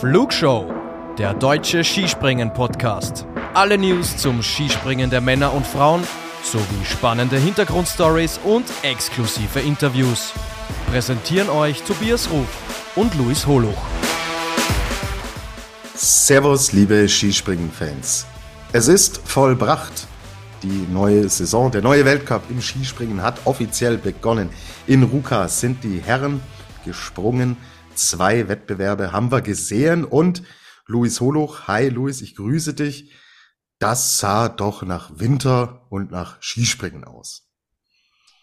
[0.00, 0.72] Flugshow,
[1.18, 3.26] der deutsche Skispringen-Podcast.
[3.52, 6.04] Alle News zum Skispringen der Männer und Frauen
[6.44, 10.32] sowie spannende Hintergrundstories und exklusive Interviews.
[10.92, 12.46] Präsentieren euch Tobias Ruf
[12.94, 13.74] und Luis Holuch.
[15.96, 18.24] Servus, liebe Skispringen-Fans.
[18.72, 20.06] Es ist vollbracht.
[20.62, 24.50] Die neue Saison, der neue Weltcup im Skispringen hat offiziell begonnen.
[24.86, 26.40] In Ruka sind die Herren
[26.84, 27.56] gesprungen.
[27.98, 30.44] Zwei Wettbewerbe haben wir gesehen und
[30.86, 33.12] Luis Holuch, hi Luis, ich grüße dich.
[33.80, 37.48] Das sah doch nach Winter und nach Skispringen aus.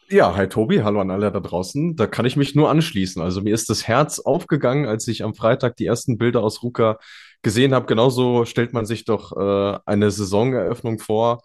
[0.09, 1.95] Ja, hi Tobi, hallo an alle da draußen.
[1.95, 3.21] Da kann ich mich nur anschließen.
[3.21, 6.99] Also mir ist das Herz aufgegangen, als ich am Freitag die ersten Bilder aus Ruka
[7.41, 7.85] gesehen habe.
[7.85, 11.43] Genauso stellt man sich doch äh, eine Saisoneröffnung vor.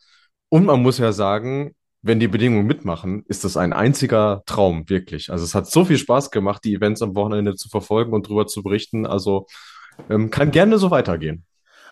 [0.48, 5.30] Und man muss ja sagen, wenn die Bedingungen mitmachen, ist das ein einziger Traum, wirklich.
[5.30, 8.46] Also es hat so viel Spaß gemacht, die Events am Wochenende zu verfolgen und drüber
[8.46, 9.06] zu berichten.
[9.06, 9.46] Also
[10.08, 11.44] ähm, kann gerne so weitergehen.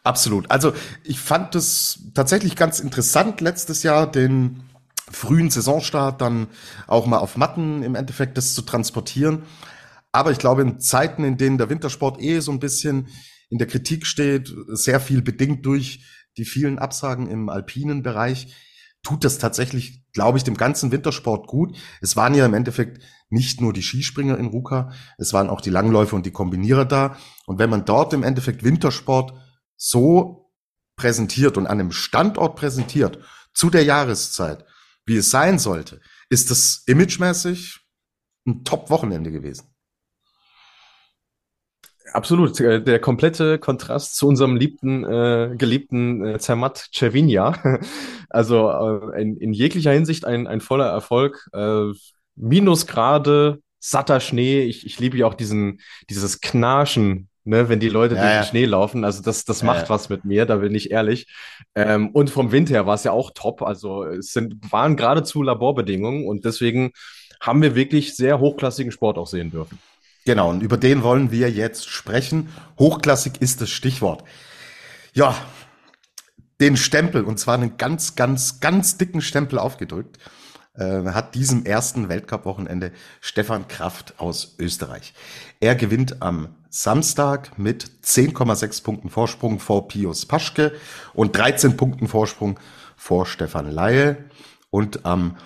[0.04, 0.50] Absolut.
[0.50, 0.72] Also
[1.04, 4.62] ich fand es tatsächlich ganz interessant letztes Jahr, den
[5.10, 6.48] frühen Saisonstart dann
[6.86, 9.42] auch mal auf Matten im Endeffekt das zu transportieren.
[10.12, 13.08] Aber ich glaube, in Zeiten, in denen der Wintersport eh so ein bisschen
[13.50, 16.04] in der Kritik steht, sehr viel bedingt durch
[16.36, 18.54] die vielen Absagen im alpinen Bereich,
[19.02, 21.76] tut das tatsächlich, glaube ich, dem ganzen Wintersport gut.
[22.00, 25.70] Es waren ja im Endeffekt nicht nur die Skispringer in Ruka, es waren auch die
[25.70, 27.16] Langläufer und die Kombinierer da.
[27.46, 29.32] Und wenn man dort im Endeffekt Wintersport
[29.76, 30.50] so
[30.96, 33.18] präsentiert und an einem Standort präsentiert,
[33.54, 34.64] zu der Jahreszeit,
[35.06, 37.80] wie es sein sollte, ist das imagemäßig
[38.46, 39.74] ein Top-Wochenende gewesen.
[42.12, 47.54] Absolut, äh, der komplette Kontrast zu unserem liebten, äh, geliebten äh, Zermatt Cervinia.
[48.30, 51.48] Also äh, in, in jeglicher Hinsicht ein, ein voller Erfolg.
[51.54, 51.92] Äh,
[52.36, 54.64] Minusgrade, satter Schnee.
[54.64, 58.50] Ich, ich liebe ja auch diesen, dieses Knarschen, ne, wenn die Leute ja, durch den
[58.50, 59.04] Schnee laufen.
[59.04, 59.88] Also das, das macht ja.
[59.88, 61.26] was mit mir, da bin ich ehrlich.
[61.74, 63.62] Ähm, und vom Wind her war es ja auch top.
[63.62, 66.92] Also es sind, waren geradezu Laborbedingungen und deswegen
[67.40, 69.78] haben wir wirklich sehr hochklassigen Sport auch sehen dürfen.
[70.28, 72.50] Genau, und über den wollen wir jetzt sprechen.
[72.78, 74.24] Hochklassig ist das Stichwort.
[75.14, 75.34] Ja,
[76.60, 80.18] den Stempel, und zwar einen ganz, ganz, ganz dicken Stempel aufgedrückt,
[80.74, 85.14] äh, hat diesem ersten Weltcup-Wochenende Stefan Kraft aus Österreich.
[85.60, 90.72] Er gewinnt am Samstag mit 10,6 Punkten Vorsprung vor Pius Paschke
[91.14, 92.60] und 13 Punkten Vorsprung
[92.98, 94.18] vor Stefan Laie.
[94.68, 95.38] Und am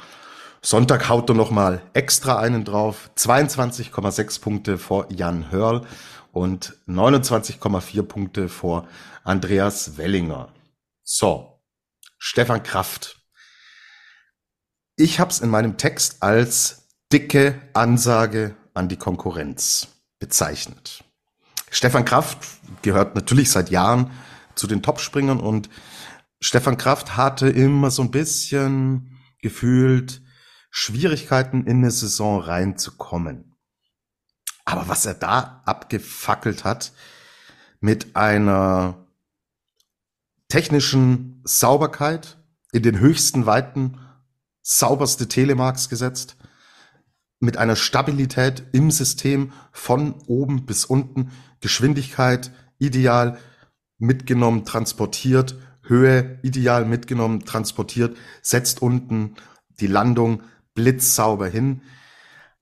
[0.64, 3.10] Sonntag haut er nochmal extra einen drauf.
[3.16, 5.84] 22,6 Punkte vor Jan Hörl
[6.30, 8.86] und 29,4 Punkte vor
[9.24, 10.50] Andreas Wellinger.
[11.02, 11.60] So,
[12.16, 13.20] Stefan Kraft.
[14.94, 19.88] Ich habe es in meinem Text als dicke Ansage an die Konkurrenz
[20.20, 21.02] bezeichnet.
[21.70, 22.38] Stefan Kraft
[22.82, 24.12] gehört natürlich seit Jahren
[24.54, 25.68] zu den Topspringern und
[26.40, 30.22] Stefan Kraft hatte immer so ein bisschen gefühlt
[30.74, 33.54] Schwierigkeiten in eine Saison reinzukommen.
[34.64, 36.92] Aber was er da abgefackelt hat
[37.80, 39.06] mit einer
[40.48, 42.38] technischen Sauberkeit
[42.72, 43.98] in den höchsten Weiten,
[44.62, 46.36] sauberste Telemarks gesetzt,
[47.38, 53.38] mit einer Stabilität im System von oben bis unten, Geschwindigkeit ideal
[53.98, 59.34] mitgenommen, transportiert, Höhe ideal mitgenommen, transportiert, setzt unten
[59.80, 60.42] die Landung
[60.74, 61.82] blitzsauber hin.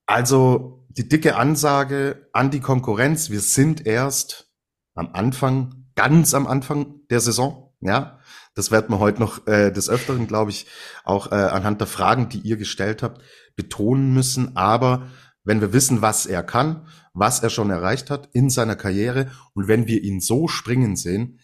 [0.07, 4.51] Also die dicke Ansage an die Konkurrenz, wir sind erst
[4.95, 8.19] am Anfang, ganz am Anfang der Saison, ja.
[8.55, 10.67] Das werden wir heute noch äh, des Öfteren, glaube ich,
[11.05, 13.23] auch äh, anhand der Fragen, die ihr gestellt habt,
[13.55, 14.57] betonen müssen.
[14.57, 15.07] Aber
[15.45, 19.69] wenn wir wissen, was er kann, was er schon erreicht hat in seiner Karriere und
[19.69, 21.39] wenn wir ihn so springen sehen,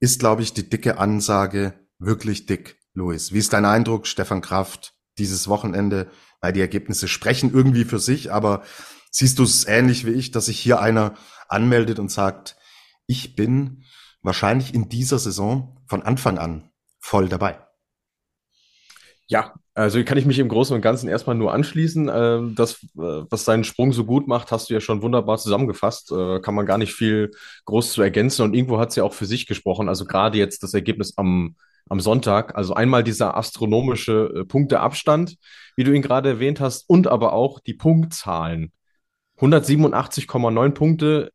[0.00, 3.32] ist, glaube ich, die dicke Ansage wirklich dick, Luis.
[3.32, 4.94] Wie ist dein Eindruck, Stefan Kraft?
[5.18, 6.10] Dieses Wochenende,
[6.40, 8.62] weil die Ergebnisse sprechen irgendwie für sich, aber
[9.10, 11.14] siehst du es ähnlich wie ich, dass sich hier einer
[11.48, 12.56] anmeldet und sagt,
[13.06, 13.84] ich bin
[14.22, 16.70] wahrscheinlich in dieser Saison von Anfang an
[17.00, 17.58] voll dabei.
[19.30, 22.10] Ja, also kann ich mich im Großen und Ganzen erstmal nur anschließen.
[22.12, 26.10] Ähm, das, äh, was seinen Sprung so gut macht, hast du ja schon wunderbar zusammengefasst.
[26.10, 27.30] Äh, kann man gar nicht viel
[27.64, 28.42] groß zu ergänzen.
[28.42, 29.88] Und irgendwo hat es ja auch für sich gesprochen.
[29.88, 31.54] Also gerade jetzt das Ergebnis am
[31.88, 32.56] am Sonntag.
[32.56, 35.36] Also einmal dieser astronomische äh, Punkteabstand,
[35.76, 38.72] wie du ihn gerade erwähnt hast, und aber auch die Punktzahlen.
[39.38, 41.30] 187,9 Punkte,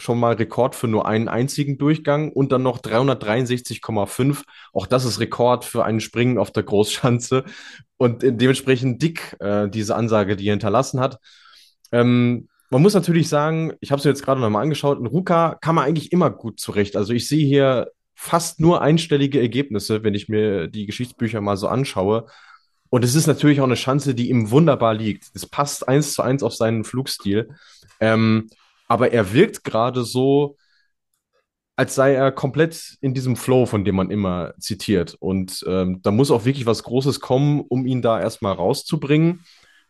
[0.00, 4.42] schon mal Rekord für nur einen einzigen Durchgang und dann noch 363,5.
[4.72, 7.44] Auch das ist Rekord für einen Springen auf der Großschanze
[7.96, 11.18] und dementsprechend dick äh, diese Ansage, die er hinterlassen hat.
[11.92, 15.74] Ähm, man muss natürlich sagen, ich habe es jetzt gerade nochmal angeschaut, in Ruka kam
[15.74, 16.96] man eigentlich immer gut zurecht.
[16.96, 21.68] Also ich sehe hier fast nur einstellige Ergebnisse, wenn ich mir die Geschichtsbücher mal so
[21.68, 22.26] anschaue.
[22.88, 25.24] Und es ist natürlich auch eine Chance, die ihm wunderbar liegt.
[25.34, 27.50] Es passt eins zu eins auf seinen Flugstil.
[27.98, 28.48] Ähm,
[28.90, 30.56] aber er wirkt gerade so,
[31.76, 35.14] als sei er komplett in diesem Flow, von dem man immer zitiert.
[35.20, 39.44] Und ähm, da muss auch wirklich was Großes kommen, um ihn da erstmal rauszubringen.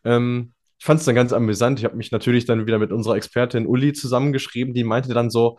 [0.04, 1.78] Ähm, ich fand es dann ganz amüsant.
[1.78, 5.58] Ich habe mich natürlich dann wieder mit unserer Expertin Uli zusammengeschrieben, die meinte dann so,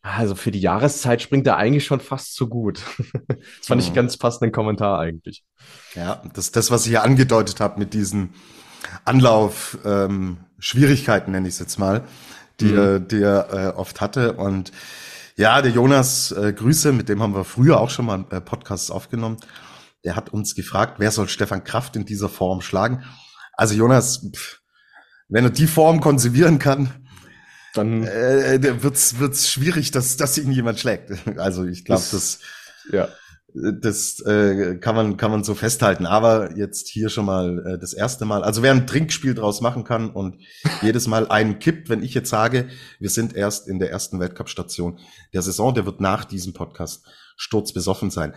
[0.00, 2.80] also für die Jahreszeit springt er eigentlich schon fast zu gut.
[3.28, 3.96] das fand ich mhm.
[3.96, 5.44] ganz passenden Kommentar eigentlich.
[5.94, 8.30] Ja, das das, was ich ja angedeutet habe mit diesen
[9.04, 10.38] Anlauf ähm,
[11.26, 12.04] nenne ich es jetzt mal,
[12.60, 12.78] die, mhm.
[12.78, 14.34] er, die er äh, oft hatte.
[14.34, 14.72] Und
[15.36, 18.90] ja, der Jonas, äh, Grüße, mit dem haben wir früher auch schon mal äh, Podcasts
[18.90, 19.36] aufgenommen.
[20.04, 23.04] Der hat uns gefragt, wer soll Stefan Kraft in dieser Form schlagen?
[23.52, 24.60] Also Jonas, pff,
[25.28, 27.06] wenn er die Form konservieren kann,
[27.74, 31.10] dann äh, wird's wird's schwierig, dass dass ihn jemand schlägt.
[31.36, 32.40] Also ich glaube, das
[32.90, 33.08] ja
[33.80, 36.06] das äh, kann man kann man so festhalten.
[36.06, 38.42] Aber jetzt hier schon mal äh, das erste Mal.
[38.42, 40.36] Also wer ein Trinkspiel draus machen kann und
[40.82, 42.68] jedes Mal einen kippt, wenn ich jetzt sage,
[42.98, 44.98] wir sind erst in der ersten Weltcup-Station
[45.32, 47.04] der Saison, der wird nach diesem Podcast
[47.36, 48.34] sturzbesoffen sein.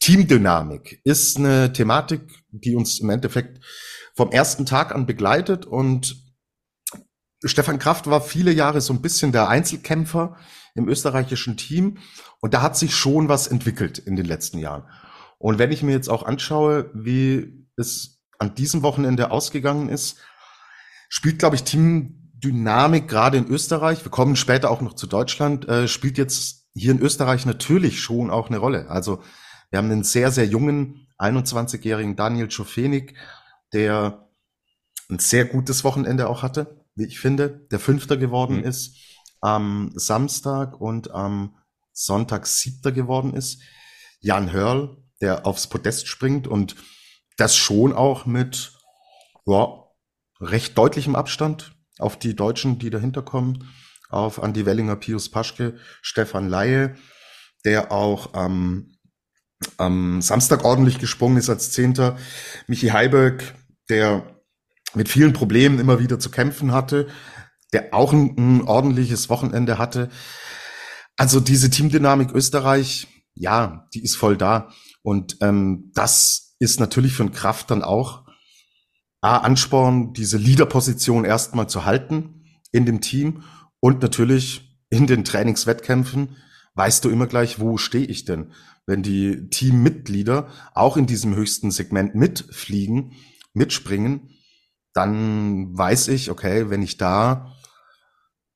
[0.00, 3.60] Teamdynamik ist eine Thematik, die uns im Endeffekt
[4.14, 6.23] vom ersten Tag an begleitet und
[7.44, 10.36] Stefan Kraft war viele Jahre so ein bisschen der Einzelkämpfer
[10.74, 11.98] im österreichischen Team
[12.40, 14.84] und da hat sich schon was entwickelt in den letzten Jahren.
[15.38, 20.18] Und wenn ich mir jetzt auch anschaue, wie es an diesem Wochenende ausgegangen ist,
[21.08, 25.86] spielt, glaube ich, Teamdynamik gerade in Österreich, wir kommen später auch noch zu Deutschland, äh,
[25.86, 28.88] spielt jetzt hier in Österreich natürlich schon auch eine Rolle.
[28.88, 29.22] Also
[29.70, 33.14] wir haben einen sehr, sehr jungen, 21-jährigen Daniel Schofenig,
[33.72, 34.28] der
[35.10, 38.64] ein sehr gutes Wochenende auch hatte, wie ich finde, der Fünfter geworden mhm.
[38.64, 38.96] ist,
[39.40, 41.56] am Samstag und am
[41.92, 43.60] Sonntag Siebter geworden ist.
[44.20, 46.76] Jan Hörl, der aufs Podest springt und
[47.36, 48.72] das schon auch mit
[49.46, 49.84] ja,
[50.40, 53.70] recht deutlichem Abstand auf die Deutschen, die dahinter kommen,
[54.08, 56.96] auf Andi Wellinger, Pius Paschke, Stefan Laie,
[57.64, 58.96] der auch am,
[59.76, 62.16] am Samstag ordentlich gesprungen ist als Zehnter,
[62.66, 63.54] Michi Heiberg,
[63.88, 64.33] der
[64.94, 67.08] mit vielen Problemen immer wieder zu kämpfen hatte,
[67.72, 70.08] der auch ein, ein ordentliches Wochenende hatte.
[71.16, 74.70] Also diese Teamdynamik Österreich, ja, die ist voll da.
[75.02, 78.24] Und ähm, das ist natürlich für einen Kraft dann auch
[79.20, 83.42] A, Ansporn, diese Leaderposition erstmal zu halten in dem Team
[83.80, 86.36] und natürlich in den Trainingswettkämpfen
[86.74, 88.52] weißt du immer gleich, wo stehe ich denn?
[88.86, 93.12] Wenn die Teammitglieder auch in diesem höchsten Segment mitfliegen,
[93.54, 94.30] mitspringen,
[94.94, 97.52] dann weiß ich, okay, wenn ich da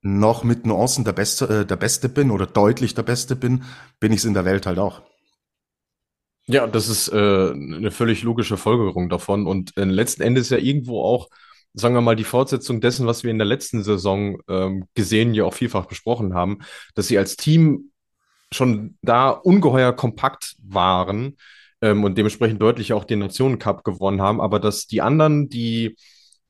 [0.01, 3.65] noch mit Nuancen der Beste, äh, der Beste bin oder deutlich der Beste bin,
[4.01, 5.03] bin ich es in der Welt halt auch.
[6.47, 11.03] Ja, das ist äh, eine völlig logische Folgerung davon und äh, letzten Endes ja irgendwo
[11.03, 11.29] auch,
[11.75, 15.45] sagen wir mal, die Fortsetzung dessen, was wir in der letzten Saison ähm, gesehen, ja
[15.45, 16.61] auch vielfach besprochen haben,
[16.95, 17.91] dass sie als Team
[18.51, 21.37] schon da ungeheuer kompakt waren
[21.83, 25.97] ähm, und dementsprechend deutlich auch den Nationen Cup gewonnen haben, aber dass die anderen, die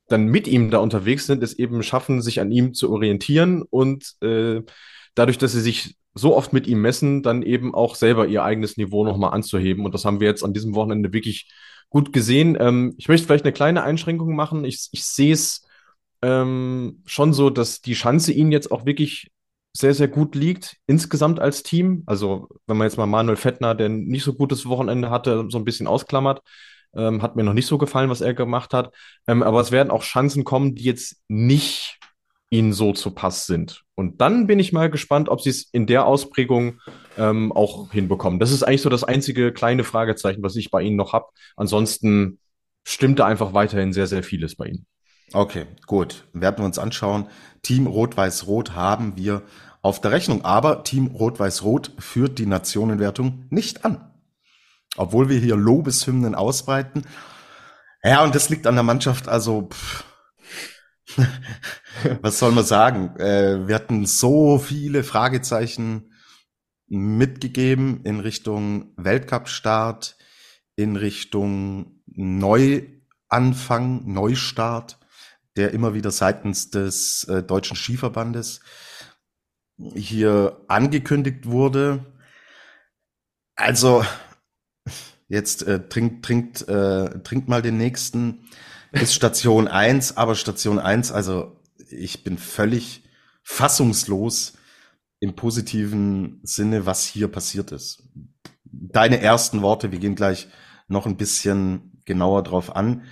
[0.08, 4.14] dann mit ihm da unterwegs sind, es eben schaffen, sich an ihm zu orientieren und
[4.22, 4.62] äh,
[5.14, 8.76] dadurch, dass sie sich so oft mit ihm messen, dann eben auch selber ihr eigenes
[8.76, 9.84] Niveau nochmal anzuheben.
[9.84, 11.48] Und das haben wir jetzt an diesem Wochenende wirklich
[11.90, 12.56] gut gesehen.
[12.58, 14.64] Ähm, ich möchte vielleicht eine kleine Einschränkung machen.
[14.64, 15.66] Ich, ich sehe es
[16.22, 19.30] ähm, schon so, dass die Chance ihnen jetzt auch wirklich
[19.76, 22.02] sehr, sehr gut liegt, insgesamt als Team.
[22.06, 25.64] Also, wenn man jetzt mal Manuel Fettner, der nicht so gutes Wochenende hatte, so ein
[25.64, 26.42] bisschen ausklammert,
[26.94, 28.94] ähm, hat mir noch nicht so gefallen, was er gemacht hat.
[29.26, 31.98] Ähm, aber es werden auch Chancen kommen, die jetzt nicht
[32.50, 33.82] ihnen so zu Pass sind.
[33.94, 36.80] Und dann bin ich mal gespannt, ob sie es in der Ausprägung
[37.18, 38.38] ähm, auch hinbekommen.
[38.40, 41.26] Das ist eigentlich so das einzige kleine Fragezeichen, was ich bei ihnen noch habe.
[41.56, 42.38] Ansonsten
[42.86, 44.86] stimmt da einfach weiterhin sehr, sehr vieles bei ihnen.
[45.34, 46.24] Okay, gut.
[46.32, 47.26] Werden wir uns anschauen.
[47.62, 49.42] Team Rot-Weiß-Rot haben wir
[49.82, 50.42] auf der Rechnung.
[50.44, 54.07] Aber Team Rot-Weiß-Rot führt die Nationenwertung nicht an
[54.96, 57.04] obwohl wir hier Lobeshymnen ausbreiten.
[58.02, 60.04] Ja, und das liegt an der Mannschaft, also pff,
[62.22, 63.16] was soll man sagen?
[63.16, 66.12] Äh, wir hatten so viele Fragezeichen
[66.86, 70.16] mitgegeben in Richtung Weltcup-Start,
[70.76, 74.98] in Richtung Neuanfang, Neustart,
[75.56, 78.60] der immer wieder seitens des äh, Deutschen Skiverbandes
[79.94, 82.04] hier angekündigt wurde.
[83.54, 84.04] Also
[85.28, 88.48] jetzt äh, trinkt, trinkt, äh, trinkt mal den nächsten.
[88.92, 93.04] Ist Station eins, aber Station eins, also ich bin völlig
[93.42, 94.54] fassungslos
[95.20, 98.02] im positiven Sinne, was hier passiert ist.
[98.64, 100.48] Deine ersten Worte, wir gehen gleich
[100.86, 103.02] noch ein bisschen genauer drauf an.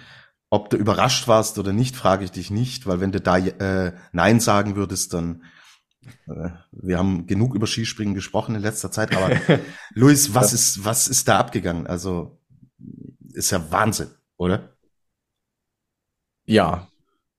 [0.49, 3.93] Ob du überrascht warst oder nicht, frage ich dich nicht, weil wenn du da äh,
[4.13, 5.43] Nein sagen würdest, dann
[6.73, 9.41] wir haben genug über Skispringen gesprochen in letzter Zeit, aber
[9.95, 10.57] Luis, was ja.
[10.57, 11.87] ist was ist da abgegangen?
[11.87, 12.39] Also
[13.33, 14.77] ist ja Wahnsinn, oder?
[16.47, 16.89] Ja,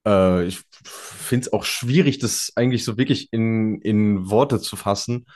[0.05, 5.27] äh, ich finde es auch schwierig, das eigentlich so wirklich in, in Worte zu fassen.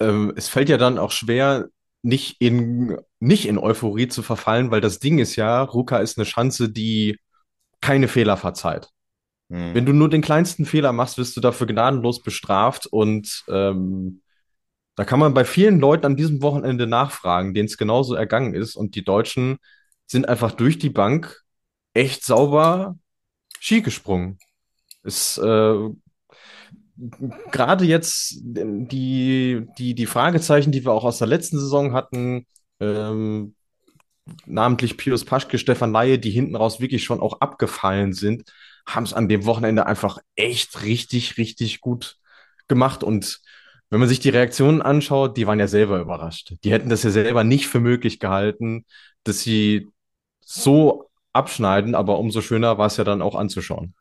[0.00, 1.68] Ähm, es fällt ja dann auch schwer,
[2.02, 6.26] nicht in, nicht in Euphorie zu verfallen, weil das Ding ist ja, Ruka ist eine
[6.26, 7.18] Schanze, die
[7.80, 8.88] keine Fehler verzeiht.
[9.52, 9.74] Hm.
[9.74, 14.22] Wenn du nur den kleinsten Fehler machst, wirst du dafür gnadenlos bestraft und ähm,
[14.96, 18.76] da kann man bei vielen Leuten an diesem Wochenende nachfragen, denen es genauso ergangen ist
[18.76, 19.58] und die Deutschen
[20.06, 21.42] sind einfach durch die Bank
[21.92, 22.96] echt sauber
[23.60, 24.38] Ski gesprungen.
[25.02, 25.88] Ist äh,
[27.50, 32.46] gerade jetzt die, die, die Fragezeichen, die wir auch aus der letzten Saison hatten,
[32.80, 33.54] ähm,
[34.46, 38.44] namentlich Pius Paschke, Stefan Laie, die hinten raus wirklich schon auch abgefallen sind,
[38.86, 42.18] haben es an dem Wochenende einfach echt richtig, richtig gut
[42.68, 43.04] gemacht.
[43.04, 43.40] Und
[43.90, 46.54] wenn man sich die Reaktionen anschaut, die waren ja selber überrascht.
[46.64, 48.84] Die hätten das ja selber nicht für möglich gehalten,
[49.24, 49.88] dass sie
[50.40, 53.94] so abschneiden, aber umso schöner war es ja dann auch anzuschauen.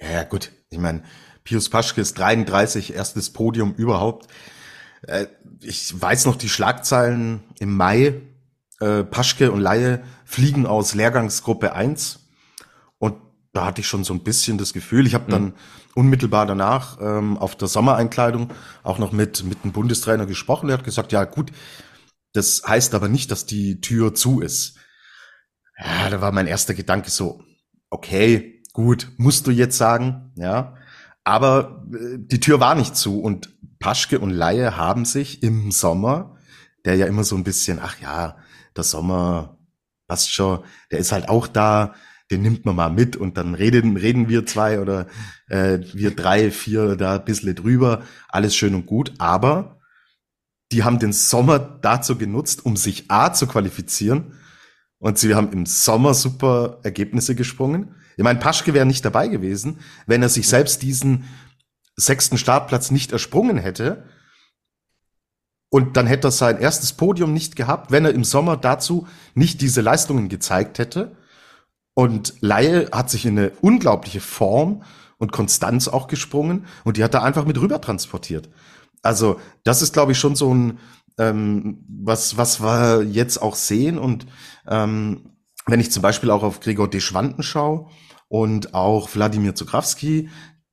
[0.00, 0.50] Ja, gut.
[0.70, 1.02] Ich meine,
[1.44, 4.28] Pius Paschke ist 33, erstes Podium überhaupt.
[5.02, 5.26] Äh,
[5.60, 8.20] ich weiß noch die Schlagzeilen im Mai.
[8.80, 12.23] Äh, Paschke und Laie fliegen aus Lehrgangsgruppe 1.
[13.54, 15.06] Da hatte ich schon so ein bisschen das Gefühl.
[15.06, 15.54] Ich habe dann mhm.
[15.94, 18.50] unmittelbar danach ähm, auf der Sommereinkleidung
[18.82, 20.66] auch noch mit, mit einem Bundestrainer gesprochen.
[20.66, 21.52] Der hat gesagt, ja gut,
[22.32, 24.76] das heißt aber nicht, dass die Tür zu ist.
[25.78, 27.42] Ja, da war mein erster Gedanke so,
[27.90, 30.74] okay, gut, musst du jetzt sagen, ja.
[31.22, 36.36] Aber äh, die Tür war nicht zu und Paschke und Laie haben sich im Sommer,
[36.84, 38.36] der ja immer so ein bisschen, ach ja,
[38.76, 39.58] der Sommer
[40.08, 41.94] passt schon, der ist halt auch da,
[42.30, 45.06] den nimmt man mal mit und dann reden, reden wir zwei oder
[45.48, 49.78] äh, wir drei, vier da ein bisschen drüber, alles schön und gut, aber
[50.72, 54.34] die haben den Sommer dazu genutzt, um sich A zu qualifizieren
[54.98, 57.94] und sie haben im Sommer super Ergebnisse gesprungen.
[58.16, 61.24] Ich meine, Paschke wäre nicht dabei gewesen, wenn er sich selbst diesen
[61.96, 64.04] sechsten Startplatz nicht ersprungen hätte.
[65.68, 69.60] Und dann hätte er sein erstes Podium nicht gehabt, wenn er im Sommer dazu nicht
[69.60, 71.16] diese Leistungen gezeigt hätte.
[71.94, 74.82] Und Laie hat sich in eine unglaubliche Form
[75.18, 78.48] und Konstanz auch gesprungen und die hat er einfach mit rüber transportiert.
[79.02, 80.78] Also das ist, glaube ich, schon so ein,
[81.18, 83.98] ähm, was, was wir jetzt auch sehen.
[83.98, 84.26] Und
[84.66, 85.30] ähm,
[85.66, 87.88] wenn ich zum Beispiel auch auf Gregor Deschwanden schaue
[88.28, 90.30] und auch Wladimir Zukrawski,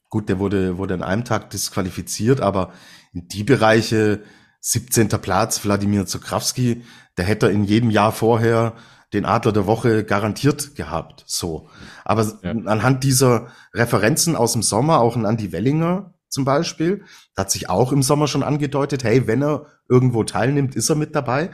[0.10, 2.72] gut, der wurde, wurde an einem Tag disqualifiziert, aber
[3.14, 4.24] in die Bereiche
[4.62, 5.10] 17.
[5.10, 6.84] Platz, Wladimir Zukrawski,
[7.18, 8.74] der hätte in jedem Jahr vorher
[9.14, 11.24] den Adler der Woche garantiert gehabt.
[11.28, 11.70] So.
[12.06, 12.52] Aber ja.
[12.52, 17.04] anhand dieser Referenzen aus dem Sommer, auch ein Andy Wellinger zum Beispiel,
[17.36, 21.14] hat sich auch im Sommer schon angedeutet, hey, wenn er irgendwo teilnimmt, ist er mit
[21.14, 21.52] dabei.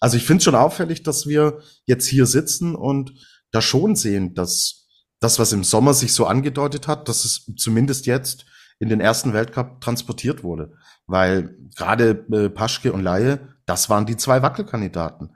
[0.00, 3.12] Also ich finde es schon auffällig, dass wir jetzt hier sitzen und
[3.50, 4.86] da schon sehen, dass
[5.20, 8.46] das, was im Sommer sich so angedeutet hat, dass es zumindest jetzt
[8.78, 10.72] in den ersten Weltcup transportiert wurde.
[11.06, 15.35] Weil gerade äh, Paschke und Laie, das waren die zwei Wackelkandidaten.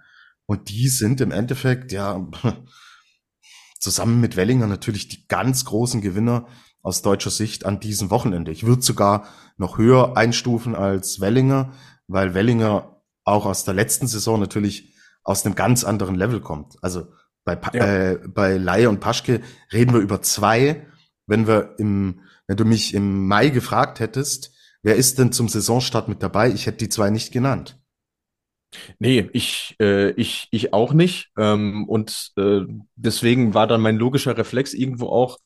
[0.50, 2.26] Und die sind im Endeffekt, ja,
[3.78, 6.48] zusammen mit Wellinger natürlich die ganz großen Gewinner
[6.82, 8.50] aus deutscher Sicht an diesem Wochenende.
[8.50, 9.28] Ich würde sogar
[9.58, 11.72] noch höher einstufen als Wellinger,
[12.08, 14.92] weil Wellinger auch aus der letzten Saison natürlich
[15.22, 16.82] aus einem ganz anderen Level kommt.
[16.82, 17.06] Also
[17.44, 17.86] bei, ja.
[17.86, 19.42] äh, bei Laie und Paschke
[19.72, 20.84] reden wir über zwei.
[21.28, 24.50] Wenn wir im, wenn du mich im Mai gefragt hättest,
[24.82, 26.50] wer ist denn zum Saisonstart mit dabei?
[26.50, 27.79] Ich hätte die zwei nicht genannt.
[28.98, 31.30] Nee, ich, äh, ich, ich auch nicht.
[31.36, 32.60] Ähm, und äh,
[32.96, 35.38] deswegen war dann mein logischer Reflex irgendwo auch,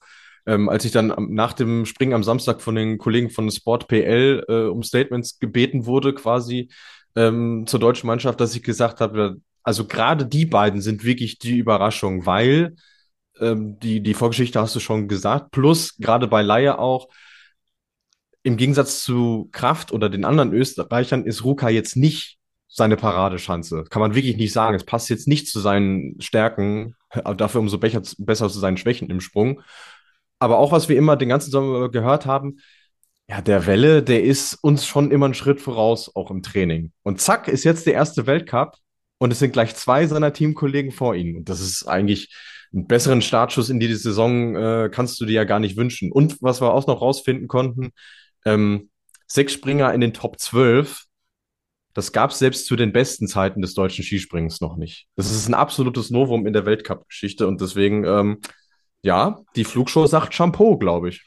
[0.46, 4.44] ähm, als ich dann nach dem Springen am Samstag von den Kollegen von Sport PL
[4.48, 6.68] äh, um Statements gebeten wurde, quasi
[7.16, 11.58] ähm, zur deutschen Mannschaft, dass ich gesagt habe, also gerade die beiden sind wirklich die
[11.58, 12.76] Überraschung, weil
[13.40, 17.08] ähm, die, die Vorgeschichte hast du schon gesagt, plus gerade bei Laie auch,
[18.42, 22.38] im Gegensatz zu Kraft oder den anderen Österreichern ist Ruka jetzt nicht
[22.74, 23.84] seine Paradeschanze.
[23.88, 24.74] Kann man wirklich nicht sagen.
[24.74, 26.96] Es passt jetzt nicht zu seinen Stärken,
[27.36, 29.62] dafür umso besser, besser zu seinen Schwächen im Sprung.
[30.40, 32.56] Aber auch, was wir immer den ganzen Sommer gehört haben,
[33.28, 36.92] ja, der Welle, der ist uns schon immer einen Schritt voraus, auch im Training.
[37.04, 38.76] Und zack, ist jetzt der erste Weltcup
[39.18, 41.36] und es sind gleich zwei seiner Teamkollegen vor ihm.
[41.36, 42.34] Und das ist eigentlich
[42.74, 46.10] einen besseren Startschuss in die Saison äh, kannst du dir ja gar nicht wünschen.
[46.10, 47.92] Und was wir auch noch rausfinden konnten,
[48.44, 48.90] ähm,
[49.28, 51.04] sechs Springer in den Top 12,
[51.94, 55.06] das gab es selbst zu den besten Zeiten des deutschen Skispringens noch nicht.
[55.16, 58.40] Das ist ein absolutes Novum in der Weltcup-Geschichte und deswegen, ähm,
[59.02, 61.24] ja, die Flugshow sagt Shampoo, glaube ich.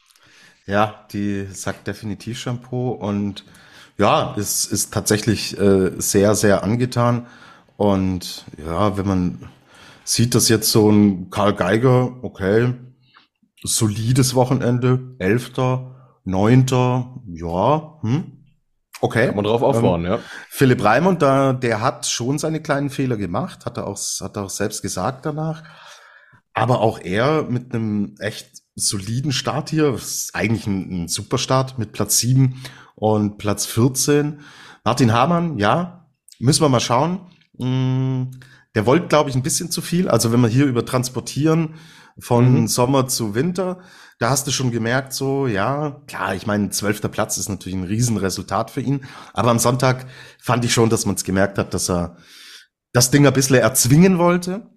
[0.66, 3.44] Ja, die sagt definitiv Shampoo und
[3.96, 7.26] ja, es ist tatsächlich äh, sehr, sehr angetan.
[7.76, 9.48] Und ja, wenn man
[10.04, 12.74] sieht, dass jetzt so ein Karl Geiger, okay,
[13.62, 18.37] solides Wochenende, Elfter, Neunter, ja, hm,
[19.00, 19.26] okay.
[19.26, 20.18] Kann man drauf aufbauen, ähm, ja.
[20.48, 24.44] Philipp Raimund, da, der hat schon seine kleinen Fehler gemacht, hat er auch, hat er
[24.44, 25.62] auch selbst gesagt danach.
[26.52, 29.96] Aber auch er mit einem echt soliden Start hier,
[30.32, 32.62] eigentlich ein, ein super Start mit Platz sieben
[32.94, 34.40] und Platz 14.
[34.84, 36.06] Martin Hamann, ja,
[36.38, 37.26] müssen wir mal schauen.
[37.58, 38.30] Mm,
[38.74, 40.08] der wollte, glaube ich, ein bisschen zu viel.
[40.08, 41.74] Also wenn wir hier über transportieren
[42.18, 42.68] von mhm.
[42.68, 43.80] Sommer zu Winter,
[44.18, 47.84] da hast du schon gemerkt, so, ja, klar, ich meine, zwölfter Platz ist natürlich ein
[47.84, 49.06] Riesenresultat für ihn.
[49.32, 50.06] Aber am Sonntag
[50.40, 52.16] fand ich schon, dass man es gemerkt hat, dass er
[52.92, 54.70] das Ding ein bisschen erzwingen wollte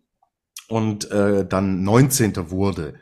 [0.68, 2.52] und äh, dann 19.
[2.52, 2.96] wurde.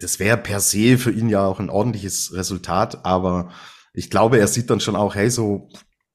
[0.00, 3.50] Das wäre per se für ihn ja auch ein ordentliches Resultat, aber
[3.92, 5.68] ich glaube, er sieht dann schon auch, hey, so,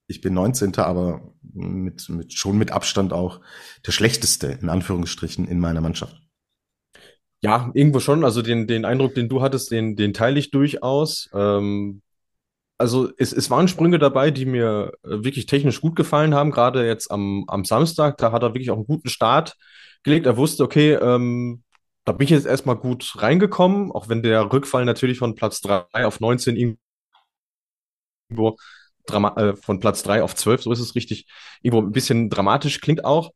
[0.07, 0.75] ich bin 19.
[0.77, 3.41] aber mit, mit, schon mit Abstand auch
[3.86, 6.19] der schlechteste, in Anführungsstrichen, in meiner Mannschaft.
[7.41, 8.25] Ja, irgendwo schon.
[8.25, 11.29] Also den, den Eindruck, den du hattest, den, den teile ich durchaus.
[11.34, 12.01] Ähm,
[12.77, 16.51] also es, es waren Sprünge dabei, die mir äh, wirklich technisch gut gefallen haben.
[16.51, 19.55] Gerade jetzt am, am Samstag, da hat er wirklich auch einen guten Start
[20.03, 20.25] gelegt.
[20.25, 21.63] Er wusste, okay, ähm,
[22.05, 26.05] da bin ich jetzt erstmal gut reingekommen, auch wenn der Rückfall natürlich von Platz 3
[26.05, 26.58] auf 19
[28.29, 28.58] irgendwo
[29.12, 31.25] äh, von Platz 3 auf 12, so ist es richtig,
[31.62, 33.31] irgendwo ein bisschen dramatisch klingt auch.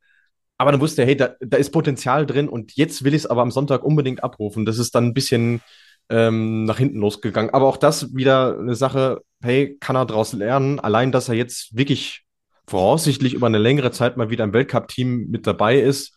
[0.58, 3.26] Aber dann wusste er, hey, da, da ist Potenzial drin und jetzt will ich es
[3.26, 4.64] aber am Sonntag unbedingt abrufen.
[4.64, 5.60] Das ist dann ein bisschen
[6.08, 7.52] ähm, nach hinten losgegangen.
[7.52, 10.80] Aber auch das wieder eine Sache, hey, kann er daraus lernen?
[10.80, 12.24] Allein, dass er jetzt wirklich
[12.66, 16.16] voraussichtlich über eine längere Zeit mal wieder im Weltcup-Team mit dabei ist,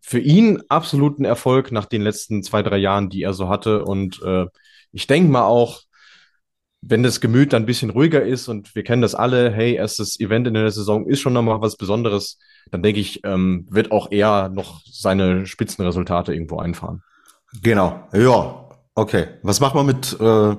[0.00, 3.84] für ihn absoluten Erfolg nach den letzten zwei, drei Jahren, die er so hatte.
[3.84, 4.46] Und äh,
[4.92, 5.82] ich denke mal auch,
[6.82, 10.18] wenn das Gemüt dann ein bisschen ruhiger ist und wir kennen das alle, hey, erstes
[10.18, 12.38] Event in der Saison ist schon nochmal was Besonderes,
[12.70, 17.02] dann denke ich, ähm, wird auch er noch seine Spitzenresultate irgendwo einfahren.
[17.62, 19.26] Genau, ja, okay.
[19.42, 20.56] Was machen wir mit äh,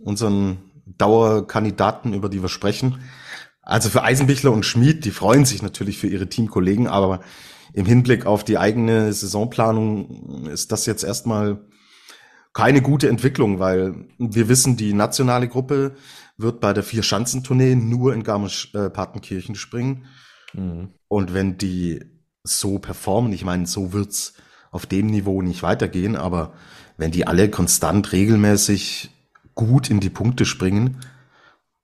[0.00, 3.00] unseren Dauerkandidaten, über die wir sprechen?
[3.62, 7.20] Also für Eisenbichler und Schmid, die freuen sich natürlich für ihre Teamkollegen, aber
[7.72, 11.64] im Hinblick auf die eigene Saisonplanung ist das jetzt erstmal
[12.54, 15.96] keine gute Entwicklung, weil wir wissen, die nationale Gruppe
[16.36, 20.06] wird bei der Vier-Schanzentournee nur in Garmisch-Partenkirchen springen.
[20.52, 20.90] Mhm.
[21.08, 22.04] Und wenn die
[22.44, 24.34] so performen, ich meine, so wird's
[24.70, 26.54] auf dem Niveau nicht weitergehen, aber
[26.96, 29.10] wenn die alle konstant regelmäßig
[29.54, 31.00] gut in die Punkte springen,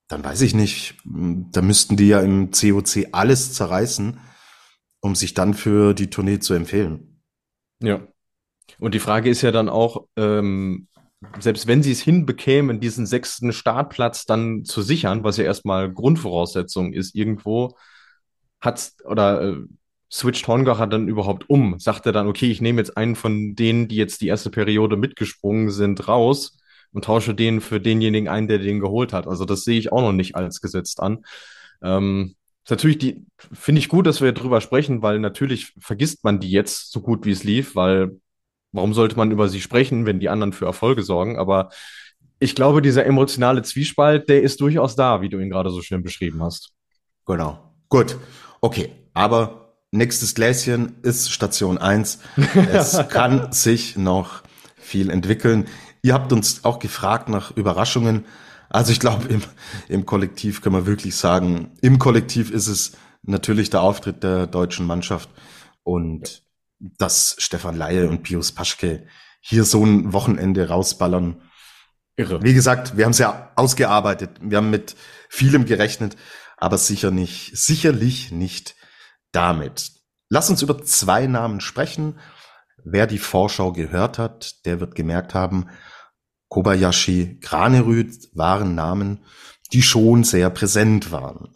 [0.09, 4.19] dann weiß ich nicht, da müssten die ja im COC alles zerreißen,
[5.01, 7.23] um sich dann für die Tournee zu empfehlen.
[7.81, 8.07] Ja.
[8.79, 10.89] Und die Frage ist ja dann auch, ähm,
[11.39, 16.93] selbst wenn sie es hinbekämen, diesen sechsten Startplatz dann zu sichern, was ja erstmal Grundvoraussetzung
[16.93, 17.77] ist, irgendwo
[18.61, 19.57] hat oder äh,
[20.11, 21.79] switcht Horngacher dann überhaupt um?
[21.79, 24.97] Sagt er dann, okay, ich nehme jetzt einen von denen, die jetzt die erste Periode
[24.97, 26.59] mitgesprungen sind, raus
[26.93, 29.27] und tausche den für denjenigen ein, der den geholt hat.
[29.27, 31.25] Also das sehe ich auch noch nicht als gesetzt an.
[31.83, 36.41] Ähm, ist natürlich die, finde ich gut, dass wir drüber sprechen, weil natürlich vergisst man
[36.41, 38.21] die jetzt so gut wie es lief, weil
[38.73, 41.39] warum sollte man über sie sprechen, wenn die anderen für Erfolge sorgen?
[41.39, 41.71] Aber
[42.39, 46.03] ich glaube, dieser emotionale Zwiespalt, der ist durchaus da, wie du ihn gerade so schön
[46.03, 46.71] beschrieben hast.
[47.27, 47.59] Genau.
[47.89, 48.17] Gut.
[48.61, 48.93] Okay.
[49.13, 52.21] Aber nächstes Gläschen ist Station 1.
[52.73, 54.43] Es kann sich noch
[54.77, 55.67] viel entwickeln.
[56.03, 58.25] Ihr habt uns auch gefragt nach Überraschungen.
[58.69, 59.43] Also ich glaube, im,
[59.89, 64.87] im Kollektiv kann man wirklich sagen, im Kollektiv ist es natürlich der Auftritt der deutschen
[64.87, 65.29] Mannschaft
[65.83, 66.43] und
[66.81, 69.07] dass Stefan Laie und Pius Paschke
[69.41, 71.43] hier so ein Wochenende rausballern.
[72.17, 72.43] Irre.
[72.43, 74.31] Wie gesagt, wir haben es ja ausgearbeitet.
[74.41, 74.97] Wir haben mit
[75.29, 76.17] vielem gerechnet,
[76.57, 78.75] aber sicher nicht, sicherlich nicht
[79.33, 79.93] damit.
[80.29, 82.19] Lass uns über zwei Namen sprechen.
[82.85, 85.69] Wer die Vorschau gehört hat, der wird gemerkt haben,
[86.49, 89.25] Kobayashi, Granerüth waren Namen,
[89.73, 91.55] die schon sehr präsent waren.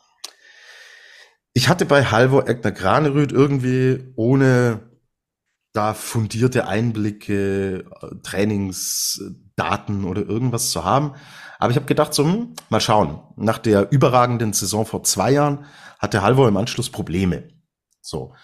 [1.53, 4.94] Ich hatte bei Halvor Egner Granerüth irgendwie ohne
[5.75, 7.85] da fundierte Einblicke,
[8.23, 11.15] Trainingsdaten oder irgendwas zu haben.
[11.59, 13.21] Aber ich habe gedacht, so, hm, mal schauen.
[13.37, 15.67] Nach der überragenden Saison vor zwei Jahren
[15.99, 17.49] hatte Halvor im Anschluss Probleme.
[18.01, 18.35] So.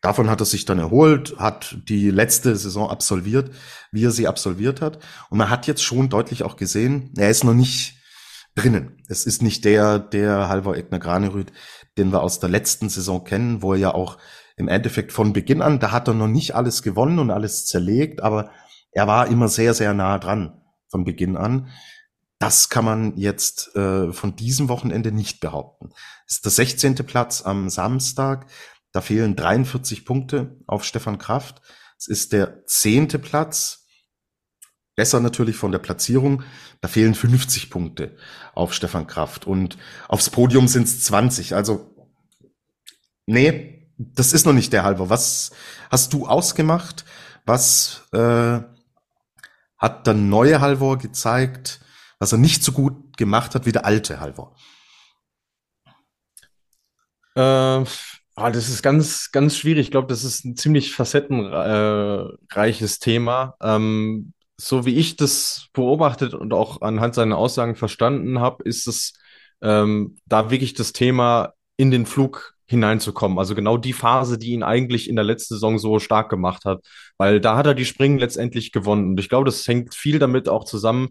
[0.00, 3.54] Davon hat er sich dann erholt, hat die letzte Saison absolviert,
[3.92, 4.98] wie er sie absolviert hat.
[5.28, 7.96] Und man hat jetzt schon deutlich auch gesehen, er ist noch nicht
[8.54, 9.02] drinnen.
[9.08, 11.52] Es ist nicht der, der Halvor Egner Granerüth,
[11.98, 14.16] den wir aus der letzten Saison kennen, wo er ja auch
[14.60, 18.22] im Endeffekt von Beginn an, da hat er noch nicht alles gewonnen und alles zerlegt,
[18.22, 18.50] aber
[18.92, 21.70] er war immer sehr, sehr nah dran von Beginn an.
[22.38, 25.90] Das kann man jetzt äh, von diesem Wochenende nicht behaupten.
[26.26, 26.94] Es ist der 16.
[27.06, 28.46] Platz am Samstag.
[28.92, 31.62] Da fehlen 43 Punkte auf Stefan Kraft.
[31.98, 33.86] Es ist der zehnte Platz.
[34.94, 36.42] Besser natürlich von der Platzierung.
[36.80, 38.16] Da fehlen 50 Punkte
[38.54, 39.46] auf Stefan Kraft.
[39.46, 41.54] Und aufs Podium sind es 20.
[41.54, 41.94] Also,
[43.26, 45.10] nee, das ist noch nicht der Halber.
[45.10, 45.52] Was
[45.90, 47.04] hast du ausgemacht?
[47.44, 48.60] Was äh,
[49.78, 51.80] hat der neue Halvor gezeigt,
[52.18, 54.56] was er nicht so gut gemacht hat wie der alte Halvor?
[57.36, 57.84] Äh,
[58.40, 59.88] Ah, das ist ganz, ganz schwierig.
[59.88, 63.54] Ich glaube, das ist ein ziemlich facettenreiches Thema.
[63.60, 69.12] Ähm, so wie ich das beobachtet und auch anhand seiner Aussagen verstanden habe, ist es
[69.60, 73.38] ähm, da wirklich das Thema, in den Flug hineinzukommen.
[73.38, 76.80] Also genau die Phase, die ihn eigentlich in der letzten Saison so stark gemacht hat.
[77.18, 79.10] Weil da hat er die Springen letztendlich gewonnen.
[79.10, 81.08] Und ich glaube, das hängt viel damit auch zusammen,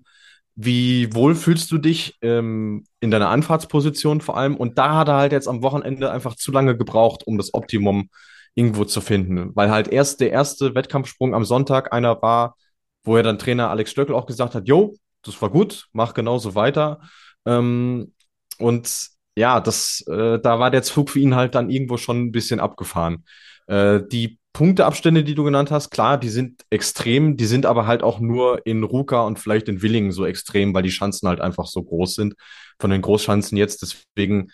[0.56, 4.56] wie wohl fühlst du dich ähm, in deiner Anfahrtsposition vor allem?
[4.56, 8.10] Und da hat er halt jetzt am Wochenende einfach zu lange gebraucht, um das Optimum
[8.56, 9.54] irgendwo zu finden.
[9.56, 12.56] Weil halt erst der erste Wettkampfsprung am Sonntag einer war,
[13.04, 16.56] wo er dann Trainer Alex Stöckel auch gesagt hat, jo, das war gut, mach genauso
[16.56, 17.02] weiter.
[17.45, 18.13] Ähm,
[18.60, 22.32] und ja, das, äh, da war der Zug für ihn halt dann irgendwo schon ein
[22.32, 23.26] bisschen abgefahren.
[23.68, 28.04] Äh, die Punkteabstände, die du genannt hast, klar, die sind extrem, die sind aber halt
[28.04, 31.68] auch nur in Ruka und vielleicht in Willingen so extrem, weil die Chancen halt einfach
[31.68, 32.36] so groß sind
[32.80, 33.82] von den Großschanzen jetzt.
[33.82, 34.50] Deswegen,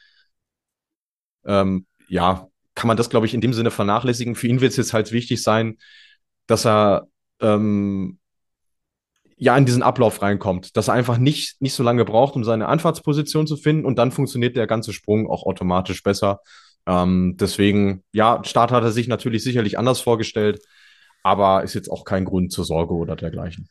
[1.46, 4.36] ähm, ja, kann man das, glaube ich, in dem Sinne vernachlässigen.
[4.36, 5.78] Für ihn wird es jetzt halt wichtig sein,
[6.48, 7.08] dass er
[7.40, 8.20] ähm,
[9.38, 12.68] ja in diesen Ablauf reinkommt, dass er einfach nicht, nicht so lange braucht, um seine
[12.68, 16.40] Anfahrtsposition zu finden und dann funktioniert der ganze Sprung auch automatisch besser.
[16.88, 20.62] Ähm, deswegen, ja, Start hat er sich natürlich sicherlich anders vorgestellt,
[21.24, 23.68] aber ist jetzt auch kein Grund zur Sorge oder dergleichen.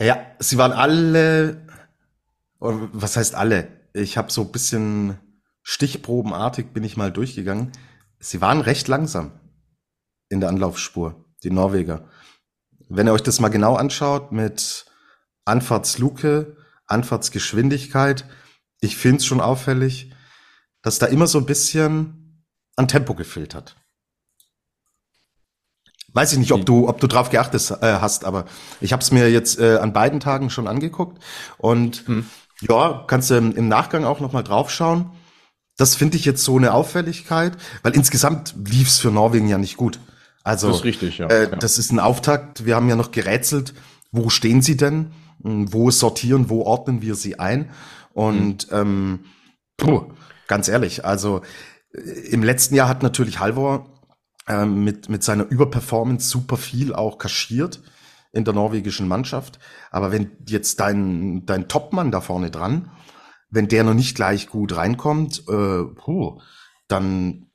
[0.00, 1.66] Ja, sie waren alle,
[2.58, 3.68] was heißt alle?
[3.92, 5.18] Ich habe so ein bisschen
[5.62, 7.72] stichprobenartig bin ich mal durchgegangen.
[8.18, 9.32] Sie waren recht langsam
[10.28, 12.08] in der Anlaufspur, die Norweger.
[12.88, 14.85] Wenn ihr euch das mal genau anschaut mit
[15.46, 16.56] Anfahrtsluke,
[16.86, 18.26] Anfahrtsgeschwindigkeit,
[18.80, 20.12] ich finde es schon auffällig,
[20.82, 22.44] dass da immer so ein bisschen
[22.76, 23.76] an Tempo gefehlt hat.
[26.12, 28.46] Weiß ich nicht, ob du, ob du drauf geachtet äh, hast, aber
[28.80, 31.22] ich habe es mir jetzt äh, an beiden Tagen schon angeguckt
[31.58, 32.26] und hm.
[32.60, 35.10] ja, kannst du im Nachgang auch noch mal draufschauen.
[35.76, 39.76] Das finde ich jetzt so eine Auffälligkeit, weil insgesamt lief es für Norwegen ja nicht
[39.76, 40.00] gut.
[40.42, 41.26] Also das ist richtig, ja.
[41.26, 42.64] Äh, das ist ein Auftakt.
[42.64, 43.74] Wir haben ja noch gerätselt,
[44.10, 45.12] wo stehen sie denn?
[45.42, 47.70] Hm, wo sortieren, wo ordnen wir sie ein?
[48.12, 48.78] Und hm.
[48.78, 49.24] ähm,
[49.76, 50.12] puh,
[50.46, 51.42] ganz ehrlich, also
[52.30, 53.86] im letzten Jahr hat natürlich Halvor
[54.48, 57.82] ähm, mit, mit seiner Überperformance super viel auch kaschiert
[58.32, 59.58] in der norwegischen Mannschaft.
[59.90, 62.90] Aber wenn jetzt dein, dein Topmann da vorne dran,
[63.48, 66.40] wenn der noch nicht gleich gut reinkommt, äh, puh,
[66.88, 67.50] dann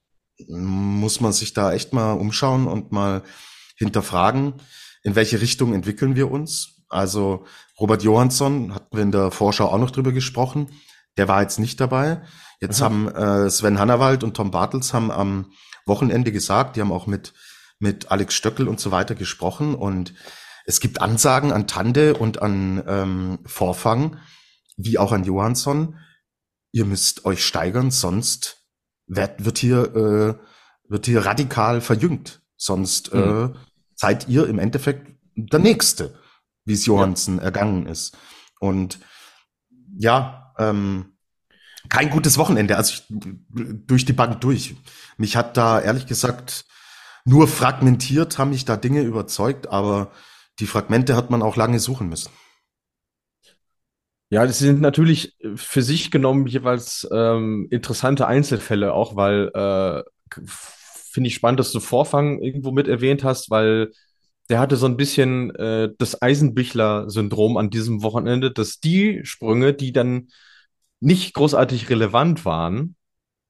[0.47, 3.21] muss man sich da echt mal umschauen und mal
[3.75, 4.55] hinterfragen,
[5.03, 6.80] in welche Richtung entwickeln wir uns.
[6.91, 7.45] Also
[7.79, 10.69] Robert Johansson hatten wir in der Vorschau auch noch drüber gesprochen.
[11.17, 12.21] Der war jetzt nicht dabei.
[12.59, 12.85] Jetzt mhm.
[12.85, 15.51] haben äh, Sven Hannawald und Tom Bartels haben am
[15.85, 17.33] Wochenende gesagt, die haben auch mit,
[17.79, 20.13] mit Alex Stöckel und so weiter gesprochen und
[20.65, 24.17] es gibt Ansagen an Tande und an ähm, Vorfang,
[24.77, 25.97] wie auch an Johansson,
[26.71, 28.57] ihr müsst euch steigern, sonst
[29.07, 30.45] wird, wird hier äh,
[30.91, 32.41] wird hier radikal verjüngt.
[32.57, 33.53] Sonst mhm.
[33.55, 33.59] äh,
[33.95, 36.19] seid ihr im Endeffekt der Nächste,
[36.71, 37.43] wie es Johansson ja.
[37.43, 38.17] ergangen ist.
[38.61, 38.99] Und
[39.97, 41.17] ja, ähm,
[41.89, 44.75] kein gutes Wochenende, also ich, durch die Bank durch.
[45.17, 46.65] Mich hat da ehrlich gesagt
[47.25, 50.11] nur fragmentiert, haben mich da Dinge überzeugt, aber
[50.59, 52.31] die Fragmente hat man auch lange suchen müssen.
[54.29, 60.03] Ja, das sind natürlich für sich genommen jeweils ähm, interessante Einzelfälle auch, weil äh,
[61.11, 63.91] finde ich spannend, dass du Vorfang irgendwo mit erwähnt hast, weil
[64.51, 69.93] der hatte so ein bisschen äh, das Eisenbichler-Syndrom an diesem Wochenende, dass die Sprünge, die
[69.93, 70.27] dann
[70.99, 72.95] nicht großartig relevant waren,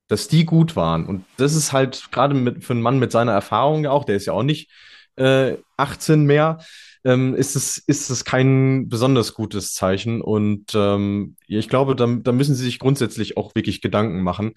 [0.07, 1.07] dass die gut waren.
[1.07, 4.27] Und das ist halt gerade für einen Mann mit seiner Erfahrung ja auch, der ist
[4.27, 4.69] ja auch nicht
[5.15, 6.59] äh, 18 mehr,
[7.03, 10.21] ähm, ist es ist es kein besonders gutes Zeichen.
[10.21, 14.53] Und ähm, ich glaube, da, da müssen sie sich grundsätzlich auch wirklich Gedanken machen.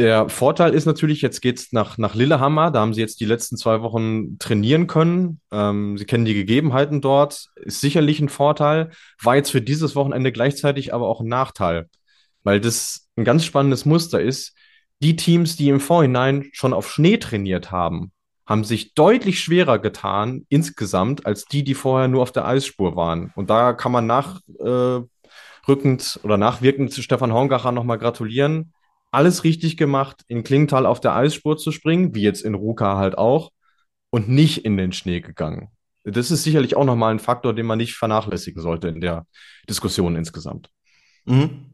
[0.00, 2.70] Der Vorteil ist natürlich, jetzt geht's nach, nach Lillehammer.
[2.70, 5.42] Da haben sie jetzt die letzten zwei Wochen trainieren können.
[5.52, 7.48] Ähm, sie kennen die Gegebenheiten dort.
[7.56, 8.92] Ist sicherlich ein Vorteil.
[9.22, 11.90] War jetzt für dieses Wochenende gleichzeitig aber auch ein Nachteil,
[12.44, 14.56] weil das ein ganz spannendes Muster ist.
[15.02, 18.10] Die Teams, die im Vorhinein schon auf Schnee trainiert haben,
[18.46, 23.32] haben sich deutlich schwerer getan insgesamt als die, die vorher nur auf der Eisspur waren.
[23.34, 25.10] Und da kann man nachrückend
[25.68, 28.72] äh, oder nachwirkend zu Stefan Horngacher nochmal gratulieren
[29.10, 33.18] alles richtig gemacht, in Klingenthal auf der Eisspur zu springen, wie jetzt in Ruka halt
[33.18, 33.50] auch,
[34.10, 35.68] und nicht in den Schnee gegangen.
[36.04, 39.26] Das ist sicherlich auch nochmal ein Faktor, den man nicht vernachlässigen sollte in der
[39.68, 40.70] Diskussion insgesamt.
[41.24, 41.66] Mhm.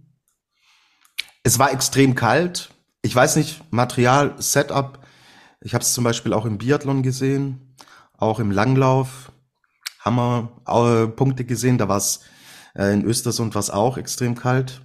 [1.42, 2.70] Es war extrem kalt.
[3.02, 4.98] Ich weiß nicht, Material, Setup.
[5.60, 7.76] Ich habe es zum Beispiel auch im Biathlon gesehen,
[8.18, 9.30] auch im Langlauf.
[10.00, 11.78] Hammer äh, Punkte gesehen.
[11.78, 12.20] Da war es
[12.74, 14.82] äh, in Östersund war auch extrem kalt.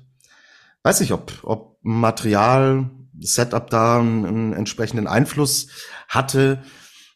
[0.83, 2.89] Weiß nicht, ob, ob Material,
[3.19, 5.67] Setup da einen, entsprechenden Einfluss
[6.07, 6.63] hatte.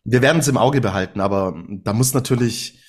[0.03, 2.83] Wir werden es im Auge behalten, aber da muss natürlich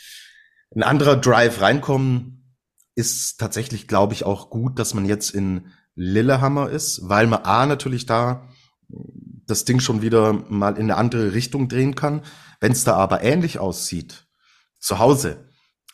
[0.75, 2.57] ein anderer Drive reinkommen.
[2.95, 7.67] Ist tatsächlich, glaube ich, auch gut, dass man jetzt in Lillehammer ist, weil man A
[7.67, 8.49] natürlich da
[9.47, 12.23] das Ding schon wieder mal in eine andere Richtung drehen kann.
[12.61, 14.27] Wenn es da aber ähnlich aussieht,
[14.79, 15.49] zu Hause,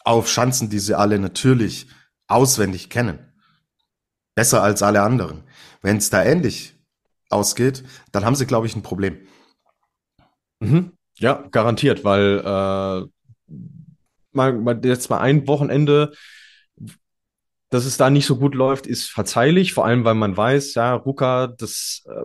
[0.05, 1.87] auf Schanzen, die sie alle natürlich
[2.27, 3.19] auswendig kennen,
[4.35, 5.45] besser als alle anderen,
[5.83, 6.75] wenn es da ähnlich
[7.29, 9.19] ausgeht, dann haben sie, glaube ich, ein Problem.
[10.61, 10.93] Mhm.
[11.19, 13.07] Ja, garantiert, weil äh,
[14.33, 16.13] mal, mal jetzt mal ein Wochenende,
[17.71, 20.95] dass es da nicht so gut läuft, ist verzeihlich, vor allem weil man weiß, ja,
[20.95, 22.25] Ruka, das äh,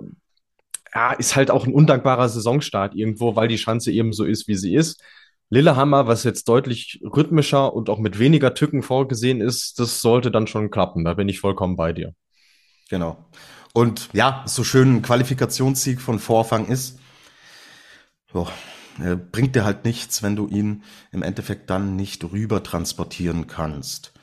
[0.93, 4.56] ja, ist halt auch ein undankbarer Saisonstart irgendwo, weil die Schanze eben so ist, wie
[4.56, 5.02] sie ist.
[5.50, 10.48] Lillehammer, was jetzt deutlich rhythmischer und auch mit weniger Tücken vorgesehen ist, das sollte dann
[10.48, 11.06] schon klappen.
[11.06, 12.13] Da bin ich vollkommen bei dir.
[12.89, 13.26] Genau.
[13.73, 17.00] Und ja, so schön ein Qualifikationssieg von Vorfang ist,
[18.32, 18.47] so,
[19.00, 24.13] äh, bringt dir halt nichts, wenn du ihn im Endeffekt dann nicht rüber transportieren kannst.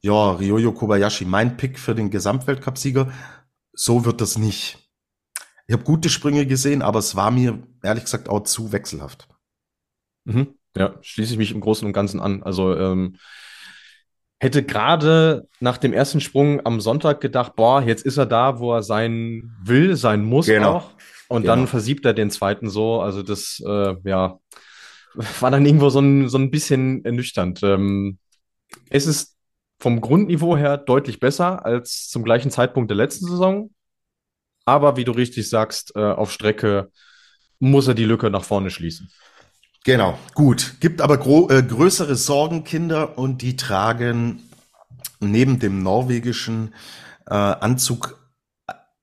[0.00, 3.12] Ja, Ryoyo Kobayashi, mein Pick für den Gesamtweltcupsieger.
[3.72, 4.78] So wird das nicht.
[5.66, 9.28] Ich habe gute Sprünge gesehen, aber es war mir ehrlich gesagt auch zu wechselhaft.
[10.24, 10.54] Mhm.
[10.76, 12.42] Ja, schließe ich mich im Großen und Ganzen an.
[12.42, 13.16] Also ähm,
[14.42, 18.74] hätte gerade nach dem ersten Sprung am Sonntag gedacht, boah, jetzt ist er da, wo
[18.74, 20.78] er sein will, sein muss genau.
[20.78, 20.90] auch.
[21.28, 21.54] Und genau.
[21.54, 23.00] dann versiebt er den zweiten so.
[23.00, 24.40] Also das, äh, ja,
[25.40, 27.62] war dann irgendwo so ein, so ein bisschen ernüchternd.
[27.62, 28.18] Ähm,
[28.90, 29.36] es ist
[29.78, 33.70] vom Grundniveau her deutlich besser als zum gleichen Zeitpunkt der letzten Saison.
[34.64, 36.90] Aber wie du richtig sagst, äh, auf Strecke
[37.60, 39.08] muss er die Lücke nach vorne schließen.
[39.84, 40.76] Genau, gut.
[40.80, 41.14] Gibt aber
[41.50, 44.48] äh, größere Sorgenkinder und die tragen
[45.20, 46.74] neben dem norwegischen
[47.26, 48.18] äh, Anzug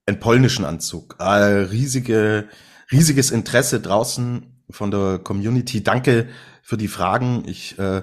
[0.06, 1.16] einen polnischen Anzug.
[1.18, 2.48] Äh, riesige,
[2.90, 5.82] riesiges Interesse draußen von der Community.
[5.82, 6.28] Danke
[6.62, 7.44] für die Fragen.
[7.46, 8.02] Ich äh,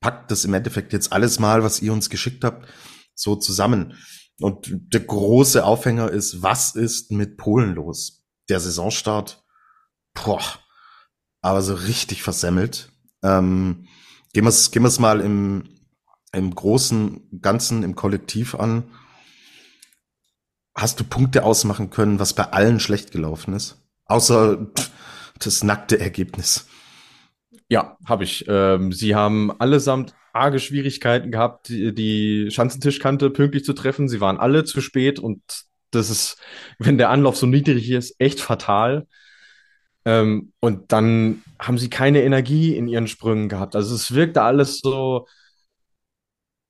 [0.00, 2.66] pack das im Endeffekt jetzt alles mal, was ihr uns geschickt habt,
[3.14, 3.94] so zusammen.
[4.40, 8.24] Und der große Aufhänger ist, was ist mit Polen los?
[8.48, 9.44] Der Saisonstart,
[10.14, 10.42] boah,
[11.42, 12.90] aber so richtig versemmelt.
[13.22, 13.88] Ähm,
[14.32, 15.64] gehen wir es gehen wir's mal im,
[16.32, 18.84] im großen Ganzen, im Kollektiv an.
[20.74, 23.82] Hast du Punkte ausmachen können, was bei allen schlecht gelaufen ist?
[24.06, 24.66] Außer
[25.38, 26.66] das nackte Ergebnis.
[27.68, 28.46] Ja, habe ich.
[28.48, 34.08] Ähm, sie haben allesamt arge Schwierigkeiten gehabt, die, die Schanzentischkante pünktlich zu treffen.
[34.08, 35.42] Sie waren alle zu spät und
[35.90, 36.38] das ist,
[36.78, 39.06] wenn der Anlauf so niedrig ist, echt fatal.
[40.04, 43.76] Ähm, und dann haben sie keine Energie in ihren Sprüngen gehabt.
[43.76, 45.26] Also es wirkte alles so,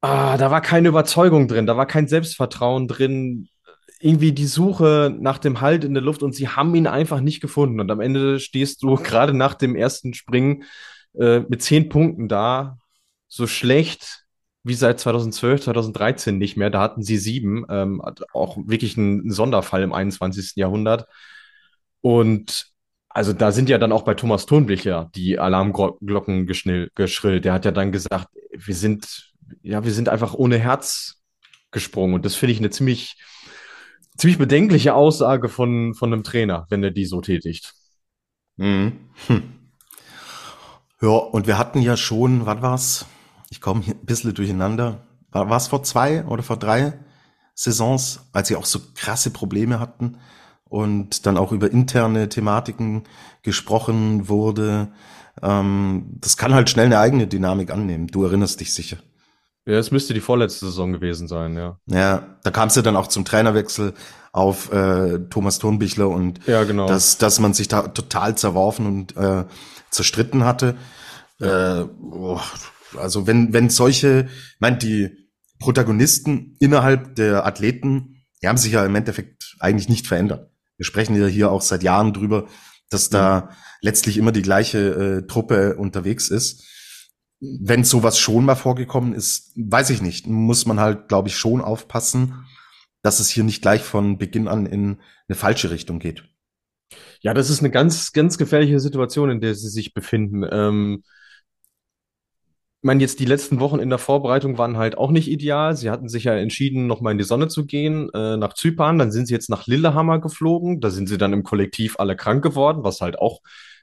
[0.01, 3.49] ah, da war keine Überzeugung drin, da war kein Selbstvertrauen drin.
[4.01, 7.41] Irgendwie die Suche nach dem Halt in der Luft und sie haben ihn einfach nicht
[7.41, 7.81] gefunden.
[7.81, 10.65] Und am Ende stehst du gerade nach dem ersten Springen
[11.19, 12.79] äh, mit zehn Punkten da,
[13.29, 14.25] so schlecht
[14.65, 16.71] wie seit 2012, 2013 nicht mehr.
[16.71, 20.53] Da hatten sie sieben, ähm, auch wirklich ein Sonderfall im 21.
[20.57, 21.07] Jahrhundert.
[22.01, 22.72] Und
[23.15, 27.45] also da sind ja dann auch bei Thomas Thunblicher die Alarmglocken geschrillt.
[27.45, 31.23] Der hat ja dann gesagt, wir sind, ja, wir sind einfach ohne Herz
[31.71, 32.15] gesprungen.
[32.15, 33.17] Und das finde ich eine ziemlich,
[34.17, 37.75] ziemlich bedenkliche Aussage von, von einem Trainer, wenn er die so tätigt.
[38.57, 39.11] Mhm.
[39.27, 39.43] Hm.
[41.03, 43.07] Ja, und wir hatten ja schon, was war's?
[43.51, 45.07] Ich komme ein bisschen durcheinander.
[45.31, 46.99] War es vor zwei oder vor drei
[47.55, 50.19] Saisons, als sie auch so krasse Probleme hatten?
[50.73, 53.03] Und dann auch über interne Thematiken
[53.43, 54.89] gesprochen wurde.
[55.43, 58.07] Ähm, das kann halt schnell eine eigene Dynamik annehmen.
[58.07, 58.97] Du erinnerst dich sicher.
[59.67, 61.79] Ja, es müsste die vorletzte Saison gewesen sein, ja.
[61.87, 63.93] Ja, da kam es ja dann auch zum Trainerwechsel
[64.33, 66.87] auf äh, Thomas Thurnbichler und Ja, genau.
[66.87, 69.45] dass, dass man sich da total zerworfen und äh,
[69.91, 70.75] zerstritten hatte.
[71.39, 72.41] Äh, oh,
[72.99, 75.11] also wenn, wenn solche, ich meine, die
[75.59, 80.49] Protagonisten innerhalb der Athleten, die haben sich ja im Endeffekt eigentlich nicht verändert.
[80.77, 82.49] Wir sprechen ja hier auch seit Jahren drüber,
[82.91, 86.65] dass da letztlich immer die gleiche äh, Truppe unterwegs ist.
[87.41, 91.61] Wenn sowas schon mal vorgekommen ist, weiß ich nicht, muss man halt, glaube ich, schon
[91.61, 92.47] aufpassen,
[93.03, 96.25] dass es hier nicht gleich von Beginn an in eine falsche Richtung geht.
[97.21, 100.45] Ja, das ist eine ganz, ganz gefährliche Situation, in der sie sich befinden.
[100.51, 101.03] Ähm,
[102.83, 105.77] ich meine, jetzt die letzten Wochen in der Vorbereitung waren halt auch nicht ideal.
[105.77, 108.99] Sie hatten sich ja entschieden, nochmal in die Sonne zu gehen, äh, nach Zypern.
[108.99, 110.81] Dann sind sie jetzt nach Lillehammer geflogen.
[110.81, 113.41] Da sind sie dann im Kollektiv alle krank geworden, was halt auch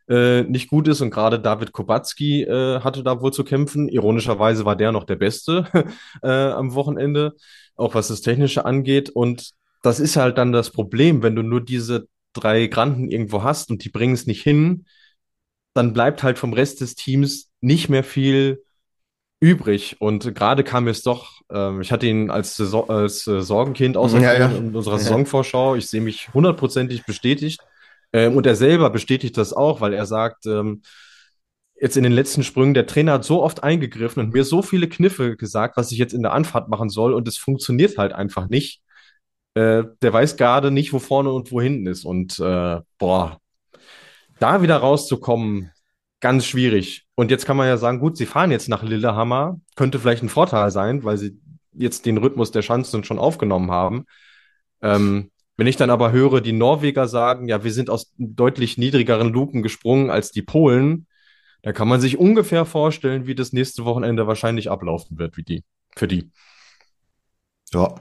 [0.10, 1.00] äh, nicht gut ist.
[1.00, 3.88] Und gerade David Kubacki äh, hatte da wohl zu kämpfen.
[3.88, 5.66] Ironischerweise war der noch der Beste
[6.22, 7.36] äh, am Wochenende,
[7.78, 9.10] auch was das Technische angeht.
[9.10, 13.72] Und das ist halt dann das Problem, wenn du nur diese drei Granden irgendwo hast
[13.72, 14.84] und die bringen es nicht hin,
[15.74, 18.62] dann bleibt halt vom Rest des Teams nicht mehr viel
[19.40, 19.98] übrig.
[20.00, 24.42] Und gerade kam es doch, ähm, ich hatte ihn als, Saison, als äh, Sorgenkind auserkoren
[24.42, 24.58] Ja, ja.
[24.58, 25.00] in unserer.
[25.00, 25.76] Saisonvorschau.
[25.76, 27.62] Ich sehe mich hundertprozentig bestätigt.
[28.12, 30.82] Ähm, und er selber bestätigt das auch, weil er sagt, ähm,
[31.80, 34.90] jetzt in den letzten Sprüngen, der Trainer hat so oft eingegriffen und mir so viele
[34.90, 37.14] Kniffe gesagt, was ich jetzt in der Anfahrt machen soll.
[37.14, 38.82] Und es funktioniert halt einfach nicht.
[39.54, 42.04] Äh, der weiß gerade nicht, wo vorne und wo hinten ist.
[42.04, 43.40] Und äh, boah,
[44.40, 45.72] da wieder rauszukommen,
[46.20, 47.06] ganz schwierig.
[47.16, 50.30] Und jetzt kann man ja sagen, gut, sie fahren jetzt nach Lillehammer, könnte vielleicht ein
[50.30, 51.40] Vorteil sein, weil sie
[51.74, 54.06] jetzt den Rhythmus der Schanzen schon aufgenommen haben.
[54.82, 59.30] Ähm, wenn ich dann aber höre, die Norweger sagen, ja, wir sind aus deutlich niedrigeren
[59.30, 61.08] Luken gesprungen als die Polen,
[61.62, 65.64] dann kann man sich ungefähr vorstellen, wie das nächste Wochenende wahrscheinlich ablaufen wird, wie die,
[65.96, 66.32] für die.
[67.74, 67.94] Ja,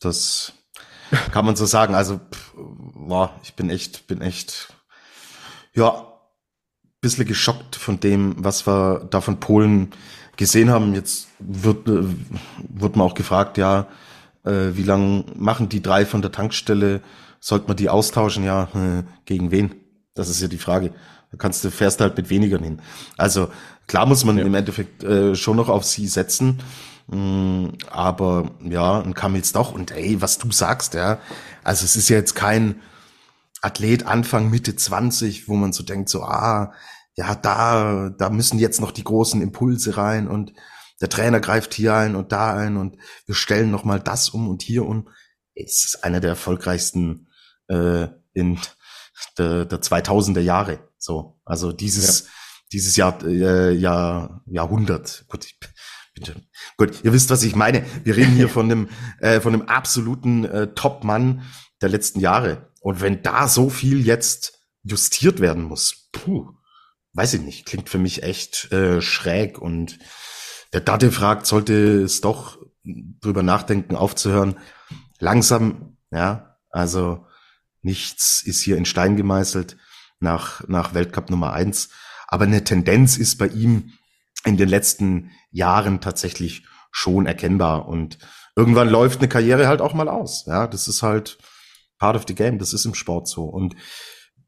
[0.00, 0.54] das
[1.30, 1.94] kann man so sagen.
[1.94, 4.74] Also, pff, boah, ich bin echt, bin echt,
[5.74, 6.11] ja,
[7.02, 9.90] bisschen geschockt von dem, was wir da von Polen
[10.36, 10.94] gesehen haben.
[10.94, 12.04] Jetzt wird, äh,
[12.58, 13.88] wird man auch gefragt, ja,
[14.44, 17.02] äh, wie lang machen die drei von der Tankstelle?
[17.40, 18.44] Sollte man die austauschen?
[18.44, 19.74] Ja, äh, gegen wen?
[20.14, 20.92] Das ist ja die Frage.
[21.32, 22.78] Da kannst du, fährst halt mit weniger hin.
[23.16, 23.48] Also,
[23.88, 24.44] klar muss man Ja.
[24.44, 26.60] im Endeffekt äh, schon noch auf sie setzen.
[27.08, 29.72] Mm, Aber ja, ein Kamils doch.
[29.72, 31.18] Und ey, was du sagst, ja.
[31.64, 32.76] Also es ist ja jetzt kein
[33.62, 36.74] Athlet Anfang, Mitte 20, wo man so denkt, so, ah,
[37.14, 40.52] ja, da, da müssen jetzt noch die großen Impulse rein und
[41.00, 42.96] der Trainer greift hier ein und da ein und
[43.26, 45.08] wir stellen noch mal das um und hier um.
[45.54, 47.28] Es ist einer der erfolgreichsten
[47.68, 48.58] äh, in
[49.38, 50.88] der, der 2000er Jahre.
[50.98, 52.28] So, also dieses
[52.72, 55.24] dieses Jahr, äh, Jahr Jahrhundert.
[55.28, 55.58] Gut, ich,
[56.14, 56.36] bitte.
[56.76, 57.84] Gut, ihr wisst, was ich meine.
[58.04, 58.88] Wir reden hier von einem
[59.20, 61.42] äh, von einem absoluten äh, Top-Mann
[61.82, 62.70] der letzten Jahre.
[62.80, 66.52] Und wenn da so viel jetzt justiert werden muss, puh,
[67.12, 69.58] weiß ich nicht, klingt für mich echt äh, schräg.
[69.58, 69.98] Und
[70.72, 74.58] der Date fragt, sollte es doch drüber nachdenken, aufzuhören.
[75.18, 77.26] Langsam, ja, also
[77.82, 79.76] nichts ist hier in Stein gemeißelt
[80.18, 81.90] nach, nach Weltcup Nummer eins.
[82.26, 83.92] Aber eine Tendenz ist bei ihm
[84.44, 87.86] in den letzten Jahren tatsächlich schon erkennbar.
[87.86, 88.18] Und
[88.56, 90.46] irgendwann läuft eine Karriere halt auch mal aus.
[90.46, 91.38] Ja, das ist halt
[92.02, 92.58] part of the game.
[92.58, 93.44] Das ist im Sport so.
[93.44, 93.76] Und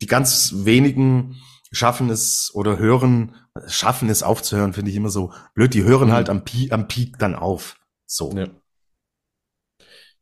[0.02, 1.36] die ganz wenigen
[1.70, 3.36] schaffen es oder hören,
[3.68, 5.72] schaffen es aufzuhören, finde ich immer so blöd.
[5.72, 6.12] Die hören Mhm.
[6.12, 7.76] halt am Peak, am Peak dann auf.
[8.06, 8.32] So.
[8.36, 8.48] Ja.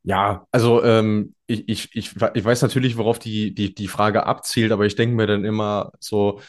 [0.05, 4.73] Ja, also ähm, ich, ich, ich, ich weiß natürlich, worauf die, die, die Frage abzielt,
[4.73, 6.40] aber ich denke mir dann immer so,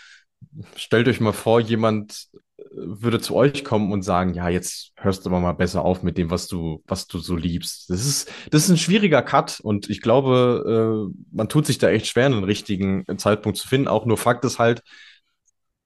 [0.75, 2.27] stellt euch mal vor, jemand
[2.75, 6.17] würde zu euch kommen und sagen, ja, jetzt hörst du aber mal besser auf mit
[6.17, 7.89] dem, was du, was du so liebst.
[7.89, 11.89] Das ist, das ist ein schwieriger Cut und ich glaube, äh, man tut sich da
[11.89, 13.87] echt schwer, einen richtigen Zeitpunkt zu finden.
[13.87, 14.81] Auch nur Fakt ist halt,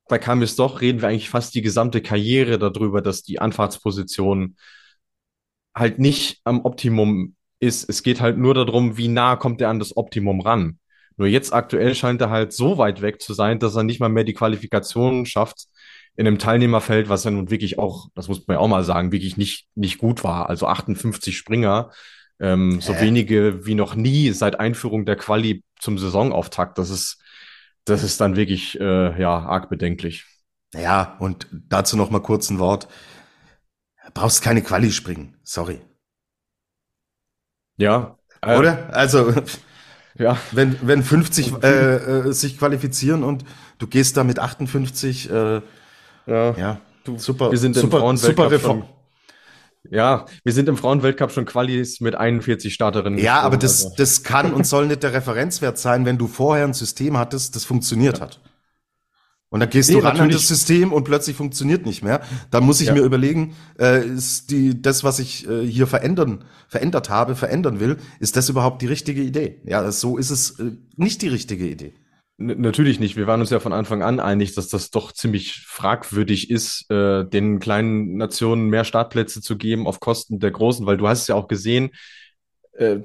[0.08, 4.56] bei Kamis doch reden wir eigentlich fast die gesamte Karriere darüber, dass die Anfahrtsposition
[5.76, 7.89] halt nicht am Optimum ist.
[7.89, 10.80] Es geht halt nur darum, wie nah kommt er an das Optimum ran.
[11.17, 14.09] Nur jetzt aktuell scheint er halt so weit weg zu sein, dass er nicht mal
[14.09, 15.68] mehr die Qualifikation schafft
[16.18, 19.11] in einem Teilnehmerfeld, was ja nun wirklich auch, das muss man ja auch mal sagen,
[19.11, 20.49] wirklich nicht, nicht gut war.
[20.49, 21.91] Also 58 Springer,
[22.39, 23.05] ähm, so Hä?
[23.05, 26.80] wenige wie noch nie seit Einführung der Quali zum Saisonauftakt.
[26.80, 27.22] Das ist,
[27.86, 30.26] das ist dann wirklich, äh, ja, arg bedenklich.
[30.74, 32.88] Ja, und dazu noch mal kurz ein Wort.
[34.13, 35.38] Brauchst keine Quali springen.
[35.43, 35.82] Sorry.
[37.78, 38.18] Ja.
[38.41, 38.93] äh, Oder?
[38.93, 39.34] Also,
[40.20, 40.38] Ja.
[40.51, 43.45] wenn, wenn 50 äh, äh, sich qualifizieren und
[43.78, 45.61] du gehst da mit 58, äh,
[46.28, 46.57] Ja.
[46.57, 48.84] ja, Du, super, wir sind im super, Frauenweltcup super schon-
[49.89, 53.17] Ja, wir sind im Frauenweltcup schon Qualis mit 41 Starterinnen.
[53.17, 53.95] Ja, aber das, also.
[53.97, 57.63] das kann und soll nicht der Referenzwert sein, wenn du vorher ein System hattest, das
[57.63, 58.25] funktioniert ja.
[58.25, 58.41] hat.
[59.49, 60.36] Und dann gehst nee, du ran natürlich.
[60.36, 62.19] an das System und plötzlich funktioniert nicht mehr.
[62.51, 62.93] Dann muss ich ja.
[62.93, 67.95] mir überlegen, äh, ist die, das, was ich äh, hier verändern, verändert habe, verändern will,
[68.19, 69.61] ist das überhaupt die richtige Idee?
[69.63, 71.93] Ja, so ist es äh, nicht die richtige Idee.
[72.39, 73.15] Natürlich nicht.
[73.15, 77.25] Wir waren uns ja von Anfang an einig, dass das doch ziemlich fragwürdig ist, äh,
[77.25, 81.27] den kleinen Nationen mehr Startplätze zu geben auf Kosten der großen, weil du hast es
[81.27, 81.89] ja auch gesehen,
[82.73, 82.99] äh,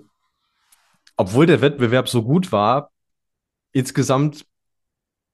[1.17, 2.91] obwohl der Wettbewerb so gut war,
[3.73, 4.45] insgesamt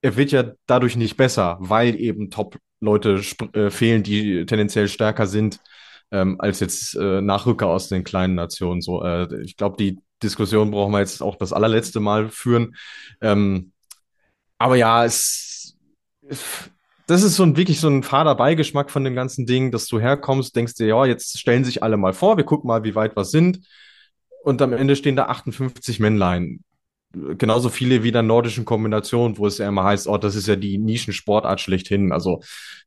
[0.01, 3.21] er wird ja dadurch nicht besser, weil eben Top-Leute
[3.53, 5.59] äh, fehlen, die tendenziell stärker sind
[6.11, 8.81] ähm, als jetzt äh, Nachrücker aus den kleinen Nationen.
[8.81, 12.75] So, äh, ich glaube, die Diskussion brauchen wir jetzt auch das allerletzte Mal führen.
[13.21, 13.73] Ähm,
[14.59, 15.75] aber ja, es,
[17.07, 19.99] das ist so ein wirklich so ein fader Beigeschmack von dem ganzen Ding, dass du
[19.99, 23.17] herkommst, denkst dir, ja, jetzt stellen sich alle mal vor, wir gucken mal, wie weit
[23.17, 23.65] wir sind.
[24.43, 26.63] Und am Ende stehen da 58 Männlein
[27.11, 30.47] genauso viele wie in der nordischen Kombination, wo es ja immer heißt, oh, das ist
[30.47, 32.11] ja die Nischensportart schlechthin.
[32.11, 32.41] Also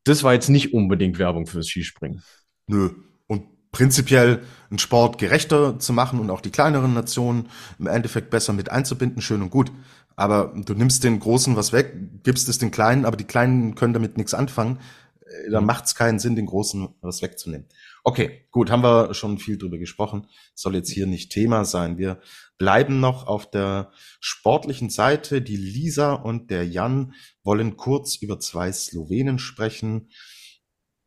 [0.04, 2.22] das war jetzt nicht unbedingt Werbung fürs Skispringen.
[2.68, 2.90] Nö.
[3.26, 7.48] Und prinzipiell einen Sport gerechter zu machen und auch die kleineren Nationen
[7.78, 9.72] im Endeffekt besser mit einzubinden, schön und gut.
[10.16, 13.94] Aber du nimmst den Großen was weg, gibst es den Kleinen, aber die Kleinen können
[13.94, 14.78] damit nichts anfangen.
[15.24, 15.66] Äh, da mhm.
[15.66, 17.66] macht es keinen Sinn, den Großen was wegzunehmen.
[18.04, 20.26] Okay, gut, haben wir schon viel drüber gesprochen.
[20.54, 21.98] Soll jetzt hier nicht Thema sein.
[21.98, 22.20] Wir
[22.58, 25.40] bleiben noch auf der sportlichen Seite.
[25.42, 30.10] Die Lisa und der Jan wollen kurz über zwei Slowenen sprechen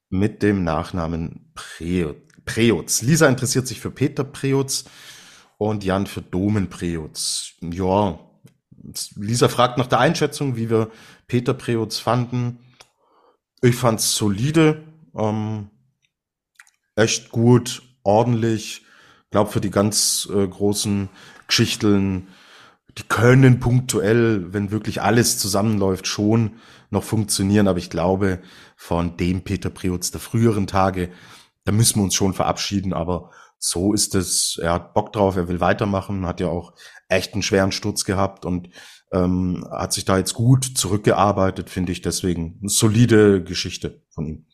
[0.10, 1.52] mit dem Nachnamen
[2.46, 3.02] Preutz.
[3.02, 4.86] Lisa interessiert sich für Peter Preutz
[5.58, 7.54] und Jan für Domen Preutz.
[7.62, 8.20] Ja,
[9.16, 10.90] Lisa fragt nach der Einschätzung, wie wir
[11.28, 12.60] Peter Preutz fanden.
[13.62, 14.84] Ich fand's solide.
[15.16, 15.70] Ähm,
[16.96, 18.86] echt gut, ordentlich.
[19.32, 21.10] Glaub für die ganz äh, großen
[21.48, 22.28] Geschichteln,
[22.98, 26.54] die können punktuell, wenn wirklich alles zusammenläuft, schon
[26.90, 27.68] noch funktionieren.
[27.68, 28.40] Aber ich glaube,
[28.76, 31.10] von dem Peter Preutz der früheren Tage,
[31.66, 32.94] da müssen wir uns schon verabschieden.
[32.94, 34.60] Aber so ist es.
[34.62, 36.74] Er hat Bock drauf, er will weitermachen, hat ja auch
[37.10, 38.70] echt einen schweren Sturz gehabt und
[39.12, 42.02] ähm, hat sich da jetzt gut zurückgearbeitet, finde ich.
[42.02, 44.46] Deswegen eine solide Geschichte von ihm.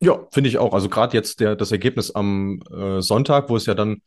[0.00, 0.74] Ja, finde ich auch.
[0.74, 4.02] Also gerade jetzt der, das Ergebnis am äh, Sonntag, wo es ja dann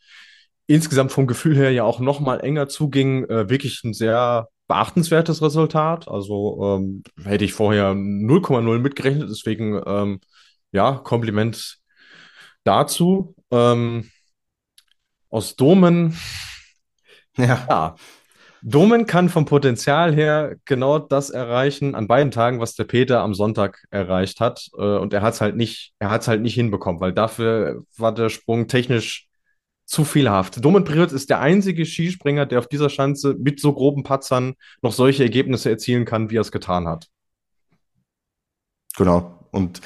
[0.68, 5.42] insgesamt vom Gefühl her ja auch noch mal enger zuging, äh, wirklich ein sehr beachtenswertes
[5.42, 6.08] Resultat.
[6.08, 9.30] Also ähm, hätte ich vorher 0,0 mitgerechnet.
[9.30, 10.20] Deswegen ähm,
[10.72, 11.80] ja, Kompliment
[12.64, 13.36] dazu.
[13.52, 14.10] Ähm,
[15.30, 16.18] aus Domen.
[17.40, 17.68] Ja.
[17.70, 17.96] ja.
[18.64, 23.36] Domen kann vom Potenzial her genau das erreichen an beiden Tagen, was der Peter am
[23.36, 24.70] Sonntag erreicht hat.
[24.78, 27.84] Äh, und er hat es halt nicht, er hat es halt nicht hinbekommen, weil dafür
[27.96, 29.28] war der Sprung technisch
[29.86, 30.64] zu vielhaft.
[30.64, 34.92] Domen Priot ist der einzige Skispringer, der auf dieser Schanze mit so groben Patzern noch
[34.92, 37.08] solche Ergebnisse erzielen kann, wie er es getan hat.
[38.98, 39.48] Genau.
[39.52, 39.82] Und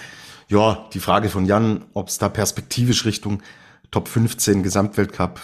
[0.51, 3.41] ja, die Frage von Jan, ob es da perspektivisch Richtung
[3.89, 5.39] Top 15 Gesamtweltcup.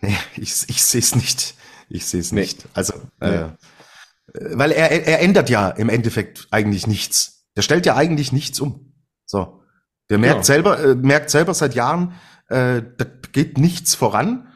[0.00, 1.54] Nee, ich, ich sehe es nicht.
[1.88, 2.42] Ich sehe es nee.
[2.42, 2.66] nicht.
[2.74, 3.28] Also, nee.
[3.28, 3.48] äh,
[4.32, 7.46] weil er, er ändert ja im Endeffekt eigentlich nichts.
[7.56, 8.94] Der stellt ja eigentlich nichts um.
[9.26, 9.60] So.
[10.08, 10.44] Der merkt ja.
[10.44, 12.14] selber, äh, merkt selber seit Jahren,
[12.48, 14.52] äh, da geht nichts voran.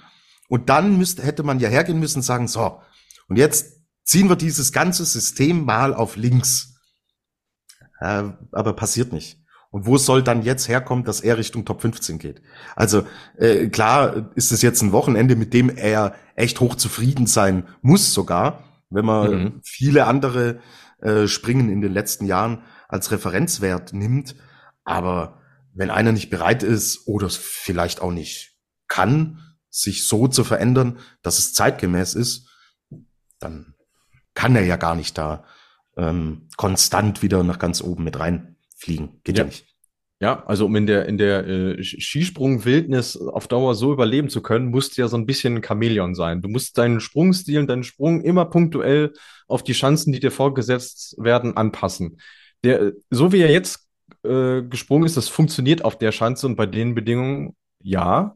[0.48, 2.80] Und dann müsste, hätte man ja hergehen müssen und sagen, so,
[3.28, 6.67] und jetzt ziehen wir dieses ganze System mal auf links.
[8.00, 9.38] Äh, aber passiert nicht.
[9.70, 12.40] Und wo soll dann jetzt herkommen, dass er Richtung Top 15 geht?
[12.74, 17.68] Also äh, klar ist es jetzt ein Wochenende, mit dem er echt hoch zufrieden sein
[17.82, 19.60] muss sogar, wenn man mhm.
[19.62, 20.60] viele andere
[21.00, 24.36] äh, Springen in den letzten Jahren als Referenzwert nimmt.
[24.84, 25.42] Aber
[25.74, 28.56] wenn einer nicht bereit ist oder vielleicht auch nicht
[28.88, 32.48] kann, sich so zu verändern, dass es zeitgemäß ist,
[33.38, 33.74] dann
[34.34, 35.44] kann er ja gar nicht da
[35.98, 39.20] ähm, konstant wieder nach ganz oben mit reinfliegen.
[39.24, 39.66] Geht ja, ja nicht.
[40.20, 44.70] Ja, also um in der, in der äh, Skisprung-Wildnis auf Dauer so überleben zu können,
[44.70, 46.42] musst du ja so ein bisschen ein Chamäleon sein.
[46.42, 49.12] Du musst deinen Sprungstil und deinen Sprung immer punktuell
[49.46, 52.20] auf die Chancen, die dir vorgesetzt werden, anpassen.
[52.64, 53.86] Der, so wie er jetzt
[54.24, 58.34] äh, gesprungen ist, das funktioniert auf der Schanze und bei den Bedingungen ja.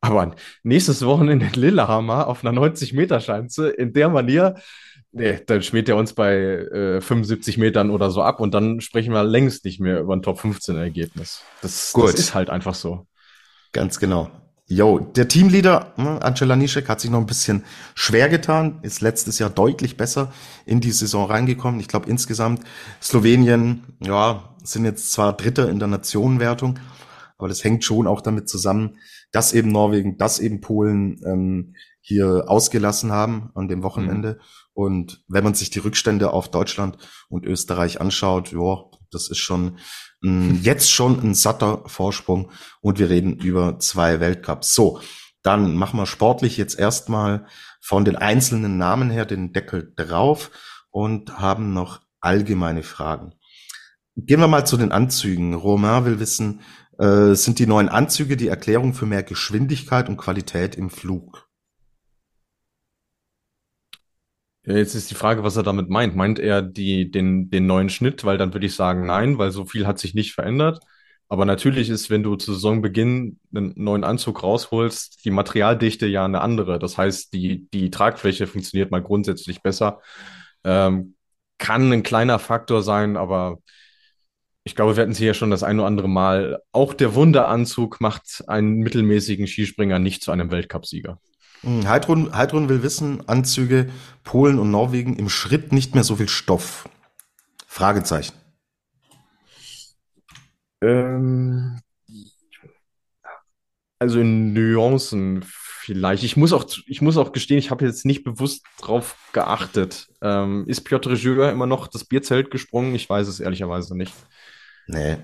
[0.00, 4.56] Aber nächstes Wochenende in Lillehammer auf einer 90-Meter-Schanze in der Manier,
[5.14, 9.12] Nee, dann schmiert er uns bei äh, 75 Metern oder so ab und dann sprechen
[9.12, 11.42] wir längst nicht mehr über ein Top 15 Ergebnis.
[11.60, 13.06] Das, das ist halt einfach so.
[13.72, 14.30] Ganz genau.
[14.66, 17.62] Jo, der Teamleader, ne, Angela Nischek, hat sich noch ein bisschen
[17.94, 20.32] schwer getan, ist letztes Jahr deutlich besser
[20.64, 21.78] in die Saison reingekommen.
[21.78, 22.62] Ich glaube insgesamt
[23.02, 26.78] Slowenien, ja, sind jetzt zwar Dritter in der Nationenwertung,
[27.36, 28.96] aber das hängt schon auch damit zusammen,
[29.30, 34.38] dass eben Norwegen, dass eben Polen ähm, hier ausgelassen haben an dem Wochenende.
[34.38, 34.44] Mhm.
[34.74, 36.96] Und wenn man sich die Rückstände auf Deutschland
[37.28, 39.78] und Österreich anschaut, ja, das ist schon
[40.22, 42.50] jetzt schon ein satter Vorsprung
[42.80, 44.74] und wir reden über zwei Weltcups.
[44.74, 45.00] So,
[45.42, 47.46] dann machen wir sportlich jetzt erstmal
[47.80, 50.50] von den einzelnen Namen her den Deckel drauf
[50.90, 53.34] und haben noch allgemeine Fragen.
[54.14, 55.54] Gehen wir mal zu den Anzügen.
[55.54, 56.60] Romain will wissen,
[56.98, 61.41] äh, sind die neuen Anzüge die Erklärung für mehr Geschwindigkeit und Qualität im Flug?
[64.64, 66.14] Ja, jetzt ist die Frage, was er damit meint.
[66.14, 68.24] Meint er die, den, den neuen Schnitt?
[68.24, 70.80] Weil dann würde ich sagen, nein, weil so viel hat sich nicht verändert.
[71.28, 76.42] Aber natürlich ist, wenn du zu Saisonbeginn einen neuen Anzug rausholst, die Materialdichte ja eine
[76.42, 76.78] andere.
[76.78, 80.00] Das heißt, die, die Tragfläche funktioniert mal grundsätzlich besser.
[80.62, 81.14] Ähm,
[81.58, 83.58] kann ein kleiner Faktor sein, aber
[84.64, 86.60] ich glaube, wir hatten sie ja schon das ein oder andere Mal.
[86.70, 91.18] Auch der Wunderanzug macht einen mittelmäßigen Skispringer nicht zu einem Weltcupsieger.
[91.62, 93.90] Hm, Heidrun, Heidrun will wissen, Anzüge
[94.24, 96.88] Polen und Norwegen im Schritt nicht mehr so viel Stoff.
[97.66, 98.34] Fragezeichen.
[100.82, 101.80] Ähm,
[103.98, 106.24] also in Nuancen vielleicht.
[106.24, 110.08] Ich muss auch, ich muss auch gestehen, ich habe jetzt nicht bewusst drauf geachtet.
[110.20, 112.94] Ähm, ist Piotr Jüger immer noch das Bierzelt gesprungen?
[112.94, 114.12] Ich weiß es ehrlicherweise nicht.
[114.86, 115.18] Nee,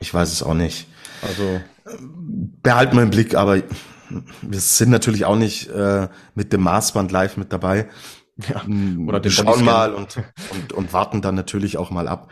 [0.00, 0.86] ich weiß es auch nicht.
[1.22, 1.60] Also
[2.62, 3.62] behalten wir im Blick, aber
[4.42, 7.88] wir sind natürlich auch nicht äh, mit dem Maßband live mit dabei.
[8.48, 8.62] Ja,
[9.06, 10.16] oder den schauen mal und,
[10.52, 12.30] und, und warten dann natürlich auch mal ab,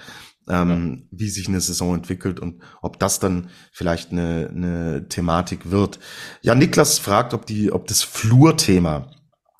[0.48, 1.18] ähm, ja.
[1.18, 5.98] wie sich eine Saison entwickelt und ob das dann vielleicht eine, eine Thematik wird.
[6.42, 9.10] Ja, Niklas fragt, ob die, ob das Flurthema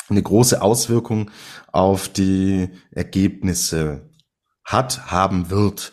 [0.08, 1.32] eine große Auswirkung
[1.72, 4.08] auf die Ergebnisse
[4.64, 5.92] hat, haben wird.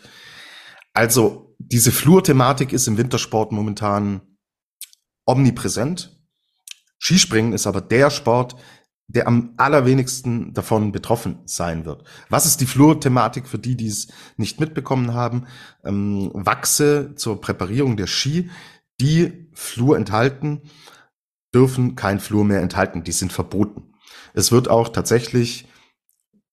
[0.92, 4.20] Also diese Flurthematik ist im Wintersport momentan
[5.24, 6.20] omnipräsent.
[6.98, 8.56] Skispringen ist aber der Sport,
[9.06, 12.04] der am allerwenigsten davon betroffen sein wird.
[12.30, 15.46] Was ist die Flur-Thematik für die, die es nicht mitbekommen haben?
[15.84, 18.50] Ähm, Wachse zur Präparierung der Ski,
[19.00, 20.62] die Flur enthalten,
[21.54, 23.04] dürfen kein Flur mehr enthalten.
[23.04, 23.92] Die sind verboten.
[24.32, 25.68] Es wird auch tatsächlich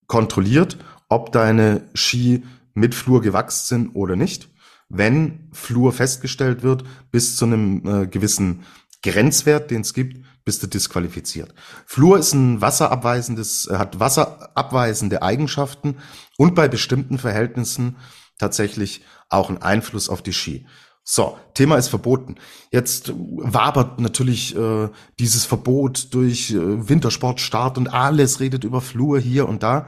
[0.07, 2.43] kontrolliert, ob deine Ski
[2.73, 4.50] mit Flur gewachsen sind oder nicht
[4.91, 8.63] wenn Fluor festgestellt wird, bis zu einem äh, gewissen
[9.01, 11.53] Grenzwert, den es gibt, bist du disqualifiziert.
[11.85, 15.97] Fluor ist ein wasserabweisendes, äh, hat wasserabweisende Eigenschaften
[16.37, 17.97] und bei bestimmten Verhältnissen
[18.37, 20.67] tatsächlich auch einen Einfluss auf die Ski.
[21.03, 22.35] So, Thema ist verboten.
[22.71, 24.89] Jetzt wabert natürlich äh,
[25.19, 29.87] dieses Verbot durch äh, Wintersportstart und alles redet über Flur hier und da.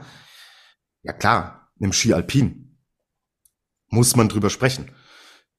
[1.02, 2.63] Ja klar, im Ski Alpin
[3.88, 4.90] muss man drüber sprechen.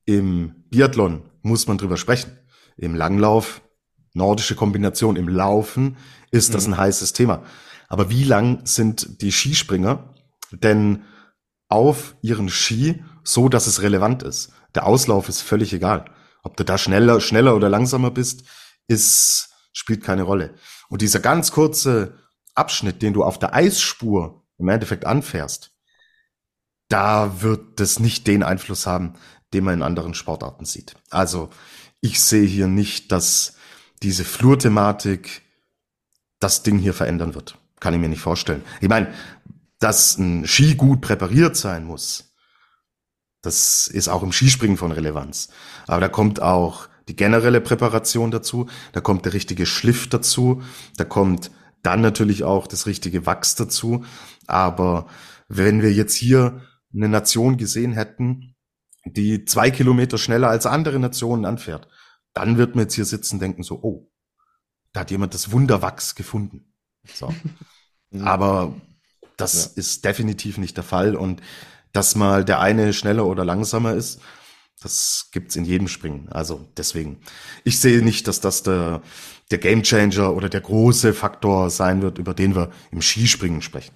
[0.06, 2.38] Im Biathlon muss man drüber sprechen.
[2.78, 3.62] Im Langlauf,
[4.14, 5.98] nordische Kombination, im Laufen
[6.32, 6.74] ist das mhm.
[6.74, 7.44] ein heißes Thema.
[7.88, 10.14] Aber wie lang sind die Skispringer
[10.52, 11.04] denn
[11.70, 14.52] auf ihren Ski so, dass es relevant ist?
[14.74, 16.06] Der Auslauf ist völlig egal.
[16.44, 18.44] Ob du da schneller, schneller oder langsamer bist,
[18.88, 20.54] ist, spielt keine Rolle.
[20.90, 22.20] Und dieser ganz kurze
[22.54, 25.75] Abschnitt, den du auf der Eisspur im Endeffekt anfährst,
[26.90, 29.14] da wird das nicht den Einfluss haben,
[29.54, 30.96] den man in anderen Sportarten sieht.
[31.10, 31.50] Also
[32.02, 33.56] ich sehe hier nicht, dass
[34.04, 35.42] diese Flurthematik
[36.40, 37.58] das Ding hier verändern wird.
[37.80, 38.64] Kann ich mir nicht vorstellen.
[38.82, 39.14] Ich meine,
[39.80, 42.36] dass ein Ski gut präpariert sein muss,
[43.42, 45.50] das ist auch im Skispringen von Relevanz.
[45.86, 50.64] Aber da kommt auch die generelle Präparation dazu, da kommt der richtige Schliff dazu,
[50.98, 51.52] da kommt
[51.84, 54.04] dann natürlich auch das richtige Wachs dazu.
[54.48, 55.06] Aber
[55.48, 56.62] wenn wir jetzt hier
[56.96, 58.56] eine Nation gesehen hätten,
[59.06, 61.88] die zwei Kilometer schneller als andere Nationen anfährt,
[62.34, 64.10] dann wird man jetzt hier sitzen denken so, oh,
[64.93, 66.74] da hat jemand das Wunderwachs gefunden.
[67.14, 67.34] So.
[68.22, 68.74] Aber
[69.38, 69.72] das ja.
[69.76, 71.41] ist definitiv nicht der Fall und
[71.91, 74.20] dass mal der eine schneller oder langsamer ist,
[74.82, 76.30] das gibt's in jedem Springen.
[76.30, 77.20] Also deswegen,
[77.64, 79.02] ich sehe nicht, dass das der,
[79.52, 83.96] der Gamechanger oder der große Faktor sein wird, über den wir im Skispringen sprechen.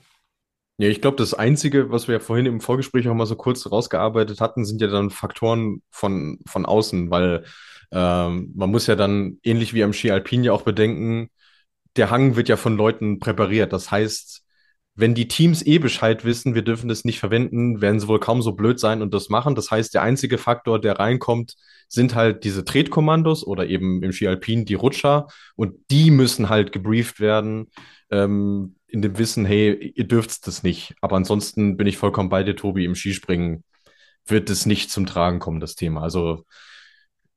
[0.79, 3.69] Ja, ich glaube, das Einzige, was wir ja vorhin im Vorgespräch auch mal so kurz
[3.69, 7.43] rausgearbeitet hatten, sind ja dann Faktoren von, von außen, weil
[7.91, 11.29] ähm, man muss ja dann, ähnlich wie am Ski Alpin ja auch bedenken,
[11.97, 13.73] der Hang wird ja von Leuten präpariert.
[13.73, 14.43] Das heißt,
[14.95, 18.41] wenn die Teams eh Bescheid wissen, wir dürfen das nicht verwenden, werden sie wohl kaum
[18.41, 19.55] so blöd sein und das machen.
[19.55, 21.55] Das heißt, der einzige Faktor, der reinkommt,
[21.89, 25.27] sind halt diese Tretkommandos oder eben im Ski Alpin die Rutscher
[25.57, 27.67] und die müssen halt gebrieft werden
[28.11, 30.95] ähm, in dem Wissen, hey, ihr dürft das nicht.
[31.01, 33.63] Aber ansonsten bin ich vollkommen bei dir, Tobi, im Skispringen
[34.25, 36.01] wird es nicht zum Tragen kommen, das Thema.
[36.01, 36.45] Also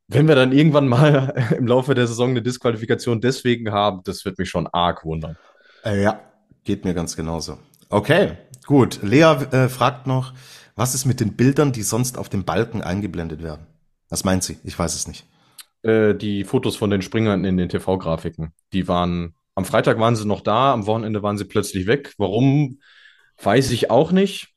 [0.08, 4.38] wenn wir dann irgendwann mal im Laufe der Saison eine Disqualifikation deswegen haben, das wird
[4.38, 5.36] mich schon arg wundern.
[5.84, 6.20] Äh, ja,
[6.64, 7.58] geht mir ganz genauso.
[7.88, 9.00] Okay, gut.
[9.02, 10.32] Lea äh, fragt noch,
[10.74, 13.66] was ist mit den Bildern, die sonst auf dem Balken eingeblendet werden?
[14.08, 14.58] Was meint sie?
[14.64, 15.26] Ich weiß es nicht.
[15.82, 20.26] Äh, die Fotos von den Springern in den TV-Grafiken, die waren, am Freitag waren sie
[20.26, 22.14] noch da, am Wochenende waren sie plötzlich weg.
[22.18, 22.80] Warum,
[23.42, 24.48] weiß ich auch nicht.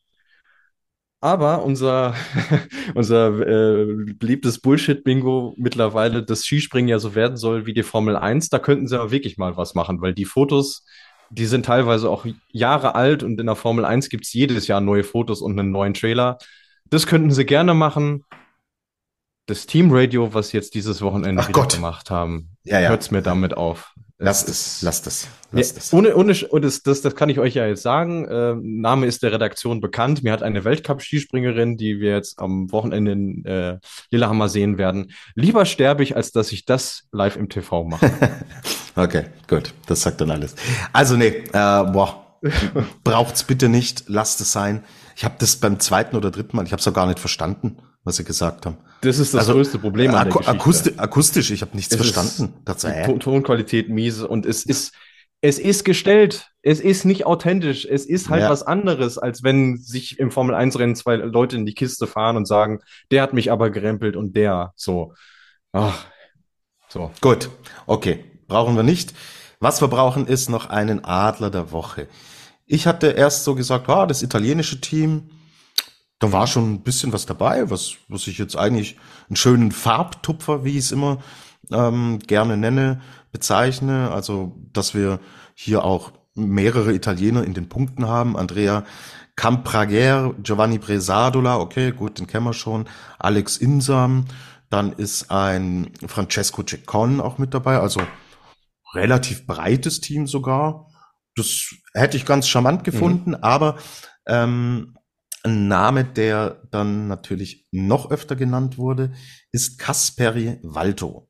[1.21, 2.13] Aber unser,
[2.93, 8.49] unser äh, beliebtes Bullshit-Bingo mittlerweile, das Skispringen ja so werden soll wie die Formel 1,
[8.49, 10.85] da könnten sie aber wirklich mal was machen, weil die Fotos,
[11.31, 14.81] die sind teilweise auch Jahre alt und in der Formel 1 gibt es jedes Jahr
[14.81, 16.37] neue Fotos und einen neuen Trailer.
[16.91, 18.23] Das könnten sie gerne machen.
[19.47, 21.43] Das Teamradio, was jetzt dieses Wochenende
[21.75, 22.89] gemacht haben, Ja, ja.
[22.89, 23.93] hört's mir damit auf.
[24.17, 25.93] Lasst Es lasst es, lasst es.
[25.93, 28.25] ohne, ohne, und das, das, das kann ich euch ja jetzt sagen.
[28.25, 30.23] Äh, Name ist der Redaktion bekannt.
[30.23, 33.77] Mir hat eine Weltcup-Skispringerin, die wir jetzt am Wochenende in äh,
[34.11, 38.11] Lillehammer sehen werden, lieber sterbe ich, als dass ich das live im TV mache.
[38.97, 39.73] Okay, gut.
[39.87, 40.55] Das sagt dann alles.
[40.93, 42.37] Also nee, äh, boah,
[43.03, 44.85] braucht's bitte nicht, lasst es sein.
[45.17, 47.77] Ich habe das beim zweiten oder dritten Mal, ich habe es auch gar nicht verstanden,
[48.05, 48.77] was sie gesagt haben.
[49.05, 50.51] Das ist das Also, größte Problem an der Geschichte.
[50.51, 52.53] akusti akustisch, ich habe nichts Es verstanden.
[52.83, 53.05] Hä?
[53.05, 54.93] Ton- Tonqualität miese und es ist,
[55.41, 56.49] es ist gestellt.
[56.61, 57.85] Es ist nicht authentisch.
[57.85, 58.49] Es ist halt Ja.
[58.49, 62.37] was anderes, als wenn sich im Formel 1 Rennen zwei Leute in die Kiste fahren
[62.37, 62.79] und sagen,
[63.11, 65.13] der hat mich aber gerempelt und der so.
[65.71, 66.05] Ach,
[66.89, 67.11] so.
[67.21, 67.49] Gut,
[67.85, 69.13] okay, brauchen wir nicht.
[69.59, 72.07] Was wir brauchen, ist noch einen Adler der Woche.
[72.65, 75.29] Ich hatte erst so gesagt, ah, das italienische Team,
[76.19, 78.97] da war schon ein bisschen was dabei, was, was ich jetzt eigentlich
[79.27, 81.19] einen schönen Farbtupfer, wie ich es immer
[81.71, 83.01] ähm, gerne nenne,
[83.31, 84.11] bezeichne.
[84.11, 85.19] Also, dass wir
[85.53, 88.37] hier auch mehrere Italiener in den Punkten haben.
[88.37, 88.85] Andrea
[89.35, 92.85] Camprager, Giovanni Bresadola, okay, gut, den kennen wir schon.
[93.19, 94.25] Alex Insam,
[94.69, 98.01] dann ist ein Francesco Ceccon auch mit dabei, also
[98.93, 100.87] relativ breites Team sogar.
[101.35, 103.75] Das hätte ich ganz charmant gefunden, aber
[104.25, 104.95] ähm,
[105.45, 109.13] ein Name, der dann natürlich noch öfter genannt wurde,
[109.51, 111.29] ist Kasperi Valto.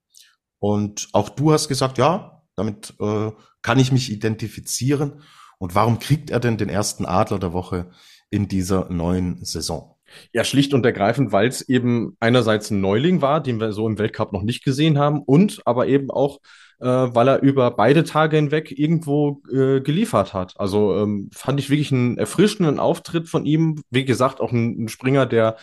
[0.60, 5.22] Und auch du hast gesagt, ja, damit äh, kann ich mich identifizieren.
[5.60, 7.92] Und warum kriegt er denn den ersten Adler der Woche
[8.30, 9.96] in dieser neuen Saison?
[10.34, 13.98] Ja, schlicht und ergreifend, weil es eben einerseits ein Neuling war, den wir so im
[13.98, 16.40] Weltcup noch nicht gesehen haben, und aber eben auch,
[16.80, 20.60] äh, weil er über beide Tage hinweg irgendwo äh, geliefert hat.
[20.60, 23.82] Also ähm, fand ich wirklich einen erfrischenden Auftritt von ihm.
[23.90, 25.58] Wie gesagt, auch ein, ein Springer, der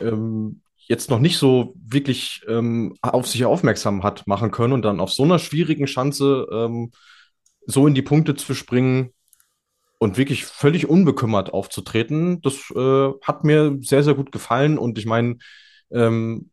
[0.00, 5.00] ähm, jetzt noch nicht so wirklich ähm, auf sich aufmerksam hat machen können und dann
[5.00, 6.92] auf so einer schwierigen Schanze ähm,
[7.66, 9.12] so in die Punkte zu springen,
[9.98, 14.78] und wirklich völlig unbekümmert aufzutreten, das äh, hat mir sehr, sehr gut gefallen.
[14.78, 15.38] Und ich meine,
[15.90, 16.50] ähm,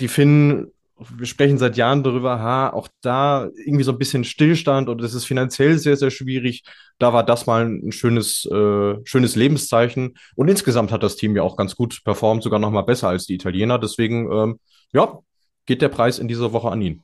[0.00, 4.88] die Finnen, wir sprechen seit Jahren darüber, ha, auch da irgendwie so ein bisschen Stillstand
[4.88, 6.62] und es ist finanziell sehr, sehr schwierig.
[6.98, 10.14] Da war das mal ein schönes, äh, schönes Lebenszeichen.
[10.36, 13.26] Und insgesamt hat das Team ja auch ganz gut performt, sogar noch mal besser als
[13.26, 13.78] die Italiener.
[13.78, 14.60] Deswegen, ähm,
[14.92, 15.18] ja,
[15.66, 17.02] geht der Preis in dieser Woche an ihn.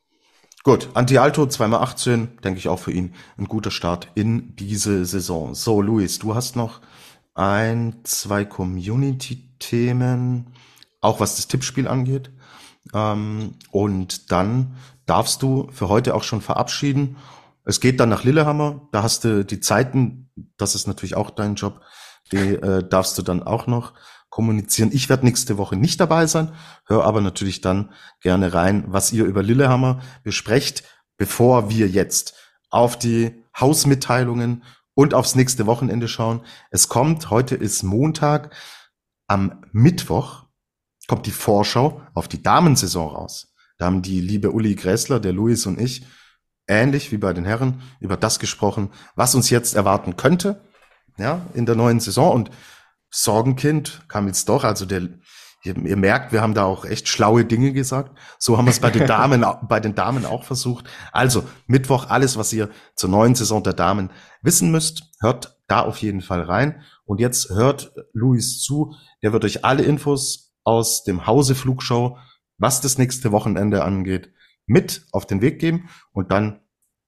[0.63, 5.55] Gut, Anti-Alto, zweimal 18, denke ich auch für ihn ein guter Start in diese Saison.
[5.55, 6.83] So, Luis, du hast noch
[7.35, 10.49] ein, zwei Community-Themen,
[11.01, 12.31] auch was das Tippspiel angeht.
[12.93, 14.77] Ähm, und dann
[15.07, 17.17] darfst du für heute auch schon verabschieden.
[17.65, 21.55] Es geht dann nach Lillehammer, da hast du die Zeiten, das ist natürlich auch dein
[21.55, 21.81] Job,
[22.33, 23.93] die äh, darfst du dann auch noch
[24.29, 24.91] kommunizieren.
[24.93, 26.53] Ich werde nächste Woche nicht dabei sein,
[26.87, 30.85] höre aber natürlich dann gerne rein, was ihr über Lillehammer besprecht,
[31.17, 32.35] bevor wir jetzt
[32.71, 34.63] auf die Hausmitteilungen
[34.95, 36.43] und aufs nächste Wochenende schauen.
[36.71, 38.55] Es kommt, heute ist Montag,
[39.27, 40.45] am Mittwoch
[41.11, 43.53] kommt die Vorschau auf die Damensaison raus.
[43.79, 46.07] Da haben die liebe Uli Gressler, der Luis und ich,
[46.69, 50.61] ähnlich wie bei den Herren, über das gesprochen, was uns jetzt erwarten könnte,
[51.19, 52.53] ja, in der neuen Saison und
[53.11, 55.09] Sorgenkind kam jetzt doch, also der,
[55.65, 58.17] ihr, ihr merkt, wir haben da auch echt schlaue Dinge gesagt.
[58.39, 60.85] So haben wir es bei den Damen, bei den Damen auch versucht.
[61.11, 64.11] Also Mittwoch alles, was ihr zur neuen Saison der Damen
[64.43, 66.83] wissen müsst, hört da auf jeden Fall rein.
[67.05, 68.95] Und jetzt hört Luis zu,
[69.25, 72.19] der wird euch alle Infos aus dem Hause Flugshow,
[72.59, 74.33] was das nächste Wochenende angeht,
[74.67, 76.61] mit auf den Weg geben und dann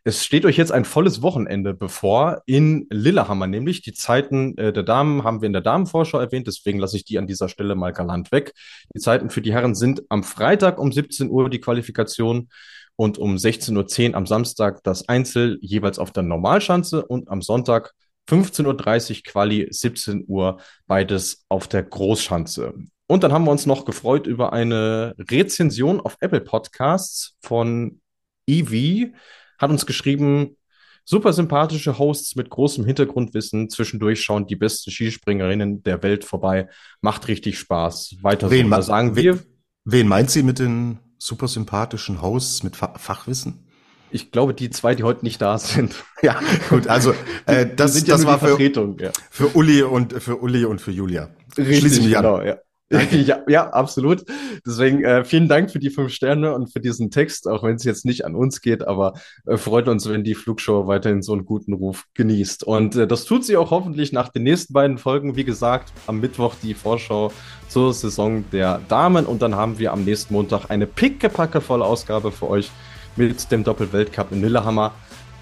[0.07, 4.83] es steht euch jetzt ein volles Wochenende bevor in Lillehammer, nämlich die Zeiten äh, der
[4.83, 7.91] Damen haben wir in der Damenvorschau erwähnt, deswegen lasse ich die an dieser Stelle mal
[7.91, 8.53] galant weg.
[8.93, 12.49] Die Zeiten für die Herren sind am Freitag um 17 Uhr die Qualifikation
[12.95, 17.93] und um 16.10 Uhr am Samstag das Einzel jeweils auf der Normalschanze und am Sonntag
[18.29, 22.73] 15.30 Uhr Quali, 17 Uhr beides auf der Großschanze.
[23.07, 28.01] Und dann haben wir uns noch gefreut über eine Rezension auf Apple Podcasts von
[28.47, 29.13] Evie.
[29.59, 30.57] Hat uns geschrieben,
[31.03, 33.69] super sympathische Hosts mit großem Hintergrundwissen.
[33.69, 36.67] Zwischendurch schauen die besten Skispringerinnen der Welt vorbei.
[37.01, 38.17] Macht richtig Spaß.
[38.21, 38.81] Weiter wen, so.
[38.81, 39.39] sagen wir.
[39.85, 43.64] Wen meint sie mit den super sympathischen Hosts mit Fa Fachwissen?
[44.11, 45.95] Ich glaube, die zwei, die heute nicht da sind.
[46.21, 46.39] Ja,
[46.69, 47.13] gut, also
[47.45, 49.11] äh, das, ja das war für, ja.
[49.29, 51.29] für Uli und für Uli und für Julia.
[51.57, 52.47] Richtig, genau, an.
[52.47, 52.57] ja.
[53.11, 54.23] ja, ja, absolut.
[54.65, 57.83] Deswegen äh, vielen Dank für die fünf Sterne und für diesen Text, auch wenn es
[57.83, 59.13] jetzt nicht an uns geht, aber
[59.47, 62.63] äh, freut uns, wenn die Flugshow weiterhin so einen guten Ruf genießt.
[62.63, 65.35] Und äh, das tut sie auch hoffentlich nach den nächsten beiden Folgen.
[65.35, 67.31] Wie gesagt, am Mittwoch die Vorschau
[67.69, 72.47] zur Saison der Damen und dann haben wir am nächsten Montag eine pickepackevolle Ausgabe für
[72.49, 72.69] euch
[73.15, 74.93] mit dem Doppelweltcup in Lillehammer.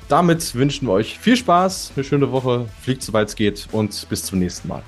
[0.09, 4.24] Damit wünschen wir euch viel Spaß, eine schöne Woche, fliegt soweit es geht und bis
[4.26, 4.84] zum nächsten Mal.